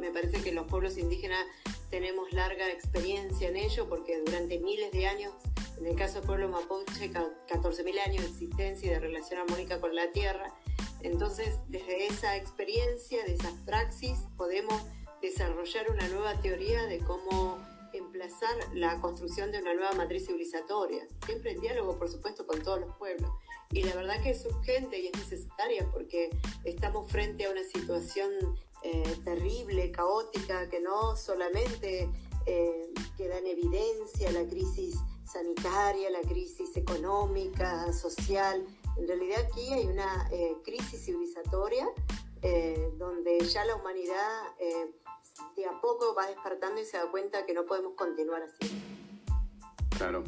me 0.00 0.10
parece 0.10 0.42
que 0.42 0.52
los 0.52 0.66
pueblos 0.66 0.96
indígenas 0.96 1.44
tenemos 1.90 2.32
larga 2.32 2.70
experiencia 2.70 3.48
en 3.48 3.56
ello 3.56 3.86
porque 3.88 4.18
durante 4.24 4.58
miles 4.58 4.92
de 4.92 5.06
años, 5.06 5.34
en 5.78 5.86
el 5.86 5.94
caso 5.94 6.20
del 6.20 6.26
pueblo 6.26 6.48
mapuche, 6.48 7.10
14.000 7.10 8.00
años 8.06 8.22
de 8.22 8.30
existencia 8.30 8.86
y 8.86 8.94
de 8.94 9.00
relación 9.00 9.40
armónica 9.40 9.80
con 9.80 9.94
la 9.94 10.10
tierra. 10.10 10.54
Entonces, 11.02 11.58
desde 11.68 12.06
esa 12.06 12.36
experiencia, 12.36 13.24
de 13.24 13.34
esa 13.34 13.52
praxis, 13.66 14.18
podemos 14.36 14.80
desarrollar 15.20 15.90
una 15.90 16.08
nueva 16.08 16.40
teoría 16.40 16.86
de 16.86 16.98
cómo 16.98 17.58
emplazar 17.92 18.56
la 18.74 19.00
construcción 19.00 19.50
de 19.50 19.60
una 19.60 19.74
nueva 19.74 19.92
matriz 19.92 20.26
civilizatoria, 20.26 21.06
siempre 21.26 21.52
en 21.52 21.60
diálogo, 21.60 21.96
por 21.96 22.08
supuesto, 22.08 22.46
con 22.46 22.62
todos 22.62 22.80
los 22.80 22.96
pueblos. 22.96 23.30
Y 23.72 23.84
la 23.84 23.94
verdad 23.94 24.22
que 24.22 24.30
es 24.30 24.44
urgente 24.44 25.00
y 25.00 25.06
es 25.06 25.16
necesaria 25.16 25.88
porque 25.90 26.30
estamos 26.64 27.10
frente 27.10 27.46
a 27.46 27.50
una 27.50 27.64
situación 27.64 28.30
eh, 28.82 29.16
terrible, 29.24 29.90
caótica, 29.90 30.68
que 30.68 30.80
no 30.80 31.16
solamente 31.16 32.10
eh, 32.46 32.92
queda 33.16 33.38
en 33.38 33.46
evidencia 33.46 34.30
la 34.32 34.46
crisis 34.46 34.96
sanitaria, 35.24 36.10
la 36.10 36.20
crisis 36.20 36.76
económica, 36.76 37.92
social. 37.92 38.66
En 38.98 39.08
realidad 39.08 39.46
aquí 39.48 39.72
hay 39.72 39.86
una 39.86 40.28
eh, 40.32 40.56
crisis 40.64 41.04
civilizatoria 41.04 41.88
donde 42.98 43.38
ya 43.38 43.64
la 43.64 43.76
humanidad 43.76 44.42
de 45.56 45.66
a 45.66 45.80
poco 45.80 46.14
va 46.14 46.26
despertando 46.26 46.80
y 46.80 46.84
se 46.84 46.96
da 46.96 47.10
cuenta 47.10 47.44
que 47.46 47.54
no 47.54 47.64
podemos 47.64 47.94
continuar 47.94 48.42
así. 48.42 48.82
Claro. 49.96 50.24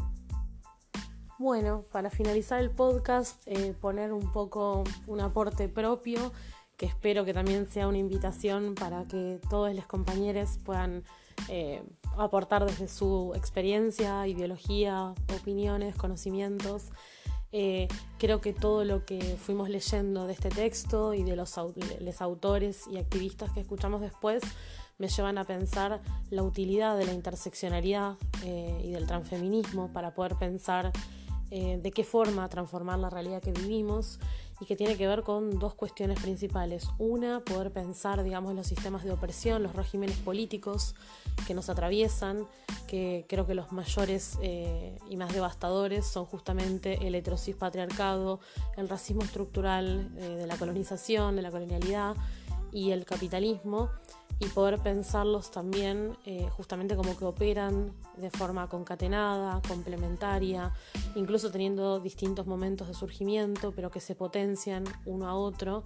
Bueno, 1.38 1.84
para 1.90 2.10
finalizar 2.10 2.60
el 2.60 2.70
podcast, 2.70 3.42
eh, 3.46 3.74
poner 3.80 4.12
un 4.12 4.32
poco 4.32 4.84
un 5.06 5.20
aporte 5.20 5.68
propio, 5.68 6.32
que 6.76 6.86
espero 6.86 7.24
que 7.24 7.34
también 7.34 7.66
sea 7.66 7.88
una 7.88 7.98
invitación 7.98 8.74
para 8.74 9.04
que 9.04 9.40
todos 9.50 9.74
los 9.74 9.86
compañeros 9.86 10.58
puedan 10.64 11.04
eh, 11.48 11.82
aportar 12.16 12.64
desde 12.64 12.88
su 12.88 13.32
experiencia, 13.34 14.26
ideología, 14.28 15.14
opiniones, 15.34 15.96
conocimientos. 15.96 16.90
Eh, 17.50 17.88
creo 18.18 18.40
que 18.40 18.52
todo 18.52 18.84
lo 18.84 19.04
que 19.04 19.20
fuimos 19.36 19.68
leyendo 19.68 20.26
de 20.26 20.32
este 20.32 20.48
texto 20.48 21.14
y 21.14 21.22
de 21.22 21.36
los, 21.36 21.54
los 22.00 22.22
autores 22.22 22.86
y 22.88 22.98
activistas 22.98 23.52
que 23.52 23.60
escuchamos 23.60 24.00
después 24.00 24.42
me 24.98 25.08
llevan 25.08 25.38
a 25.38 25.44
pensar 25.44 26.00
la 26.30 26.42
utilidad 26.42 26.96
de 26.96 27.06
la 27.06 27.12
interseccionalidad 27.12 28.16
y 28.44 28.90
del 28.90 29.06
transfeminismo 29.06 29.92
para 29.92 30.14
poder 30.14 30.36
pensar 30.36 30.92
eh, 31.56 31.78
de 31.80 31.92
qué 31.92 32.02
forma 32.02 32.48
transformar 32.48 32.98
la 32.98 33.10
realidad 33.10 33.40
que 33.40 33.52
vivimos 33.52 34.18
y 34.60 34.64
que 34.64 34.74
tiene 34.74 34.96
que 34.96 35.06
ver 35.06 35.22
con 35.22 35.58
dos 35.60 35.74
cuestiones 35.74 36.18
principales. 36.20 36.88
Una, 36.98 37.44
poder 37.44 37.70
pensar, 37.70 38.24
digamos, 38.24 38.56
los 38.56 38.66
sistemas 38.66 39.04
de 39.04 39.12
opresión, 39.12 39.62
los 39.62 39.76
regímenes 39.76 40.16
políticos 40.16 40.96
que 41.46 41.54
nos 41.54 41.68
atraviesan, 41.68 42.48
que 42.88 43.26
creo 43.28 43.46
que 43.46 43.54
los 43.54 43.70
mayores 43.70 44.36
eh, 44.42 44.98
y 45.08 45.16
más 45.16 45.32
devastadores 45.32 46.04
son 46.06 46.24
justamente 46.24 47.06
el 47.06 47.14
heterosis 47.14 47.54
patriarcado, 47.54 48.40
el 48.76 48.88
racismo 48.88 49.22
estructural 49.22 50.12
eh, 50.16 50.30
de 50.30 50.46
la 50.48 50.56
colonización, 50.56 51.36
de 51.36 51.42
la 51.42 51.52
colonialidad 51.52 52.16
y 52.72 52.90
el 52.90 53.04
capitalismo 53.04 53.90
y 54.38 54.46
poder 54.46 54.78
pensarlos 54.80 55.50
también 55.50 56.16
eh, 56.24 56.48
justamente 56.50 56.96
como 56.96 57.16
que 57.16 57.24
operan 57.24 57.92
de 58.16 58.30
forma 58.30 58.68
concatenada, 58.68 59.60
complementaria, 59.66 60.72
incluso 61.14 61.50
teniendo 61.50 62.00
distintos 62.00 62.46
momentos 62.46 62.88
de 62.88 62.94
surgimiento, 62.94 63.72
pero 63.72 63.90
que 63.90 64.00
se 64.00 64.14
potencian 64.14 64.84
uno 65.06 65.28
a 65.28 65.34
otro 65.34 65.84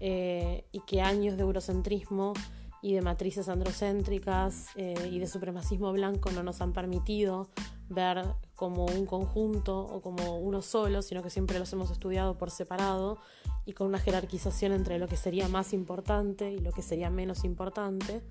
eh, 0.00 0.64
y 0.72 0.80
que 0.80 1.02
años 1.02 1.36
de 1.36 1.42
eurocentrismo 1.42 2.32
y 2.80 2.94
de 2.94 3.02
matrices 3.02 3.48
androcéntricas 3.48 4.66
eh, 4.74 5.08
y 5.10 5.18
de 5.20 5.26
supremacismo 5.26 5.92
blanco 5.92 6.30
no 6.32 6.42
nos 6.42 6.60
han 6.60 6.72
permitido 6.72 7.48
ver 7.88 8.24
como 8.62 8.86
un 8.86 9.06
conjunto 9.06 9.76
o 9.76 10.00
como 10.00 10.38
uno 10.38 10.62
solo, 10.62 11.02
sino 11.02 11.20
que 11.20 11.30
siempre 11.30 11.58
los 11.58 11.72
hemos 11.72 11.90
estudiado 11.90 12.38
por 12.38 12.52
separado 12.52 13.18
y 13.66 13.72
con 13.72 13.88
una 13.88 13.98
jerarquización 13.98 14.70
entre 14.70 15.00
lo 15.00 15.08
que 15.08 15.16
sería 15.16 15.48
más 15.48 15.72
importante 15.72 16.52
y 16.52 16.60
lo 16.60 16.70
que 16.70 16.80
sería 16.80 17.10
menos 17.10 17.42
importante, 17.42 18.22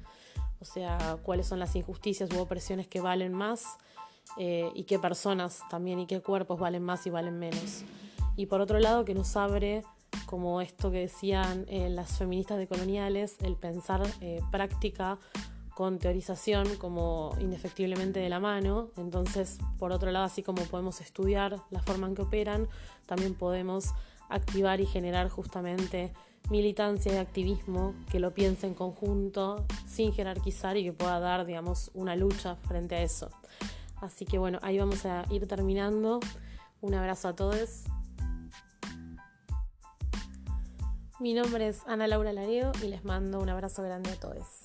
o 0.62 0.64
sea, 0.64 1.18
cuáles 1.22 1.48
son 1.48 1.60
las 1.60 1.76
injusticias 1.76 2.30
u 2.32 2.40
opresiones 2.40 2.88
que 2.88 3.02
valen 3.02 3.34
más 3.34 3.78
eh, 4.38 4.72
y 4.74 4.86
qué 4.86 5.00
personas 5.00 5.60
también 5.70 6.00
y 6.00 6.08
qué 6.08 6.22
cuerpos 6.22 6.58
valen 6.58 6.84
más 6.84 7.06
y 7.06 7.10
valen 7.10 7.38
menos. 7.38 7.84
Y 8.38 8.46
por 8.46 8.62
otro 8.62 8.80
lado, 8.80 9.04
que 9.04 9.14
nos 9.14 9.36
abre, 9.36 9.84
como 10.28 10.62
esto 10.62 10.92
que 10.92 11.00
decían 11.00 11.66
eh, 11.68 11.90
las 11.90 12.18
feministas 12.18 12.58
decoloniales, 12.58 13.36
el 13.42 13.58
pensar 13.58 14.02
eh, 14.22 14.40
práctica 14.50 15.20
con 15.76 16.00
teorización 16.00 16.76
como 16.78 17.36
indefectiblemente 17.40 18.20
de 18.20 18.30
la 18.30 18.40
mano. 18.40 18.90
Entonces, 18.98 19.58
por 19.80 19.92
otro 19.92 20.12
lado, 20.12 20.26
así 20.26 20.44
como 20.44 20.64
podemos 20.64 21.02
estudiar 21.02 21.62
la 21.70 21.82
forma 21.82 22.08
en 22.08 22.16
que 22.16 22.22
operan, 22.22 22.68
también 23.06 23.34
podemos 23.34 23.94
activar 24.30 24.80
y 24.82 24.86
generar 24.86 25.30
justamente 25.30 26.14
militancia 26.50 27.14
y 27.14 27.18
activismo 27.18 27.94
que 28.10 28.20
lo 28.20 28.34
piense 28.34 28.68
en 28.68 28.74
conjunto, 28.74 29.66
sin 29.88 30.14
jerarquizar 30.14 30.78
y 30.78 30.84
que 30.84 30.94
pueda 30.94 31.20
dar, 31.20 31.46
digamos, 31.46 31.92
una 31.94 32.16
lucha 32.16 32.56
frente 32.56 32.96
a 32.96 33.02
eso. 33.04 33.30
Así 34.02 34.26
que 34.26 34.38
bueno, 34.38 34.60
ahí 34.64 34.80
vamos 34.80 35.06
a 35.06 35.26
ir 35.30 35.48
terminando. 35.48 36.20
Un 36.82 36.96
abrazo 36.96 37.28
a 37.28 37.36
todos. 37.36 37.84
Mi 41.20 41.36
nombre 41.36 41.68
es 41.68 41.82
Ana 41.86 42.08
Laura 42.08 42.34
Lareo 42.34 42.72
y 42.84 42.88
les 42.88 43.06
mando 43.06 43.40
un 43.40 43.50
abrazo 43.50 43.84
grande 43.84 44.10
a 44.10 44.20
todos. 44.20 44.61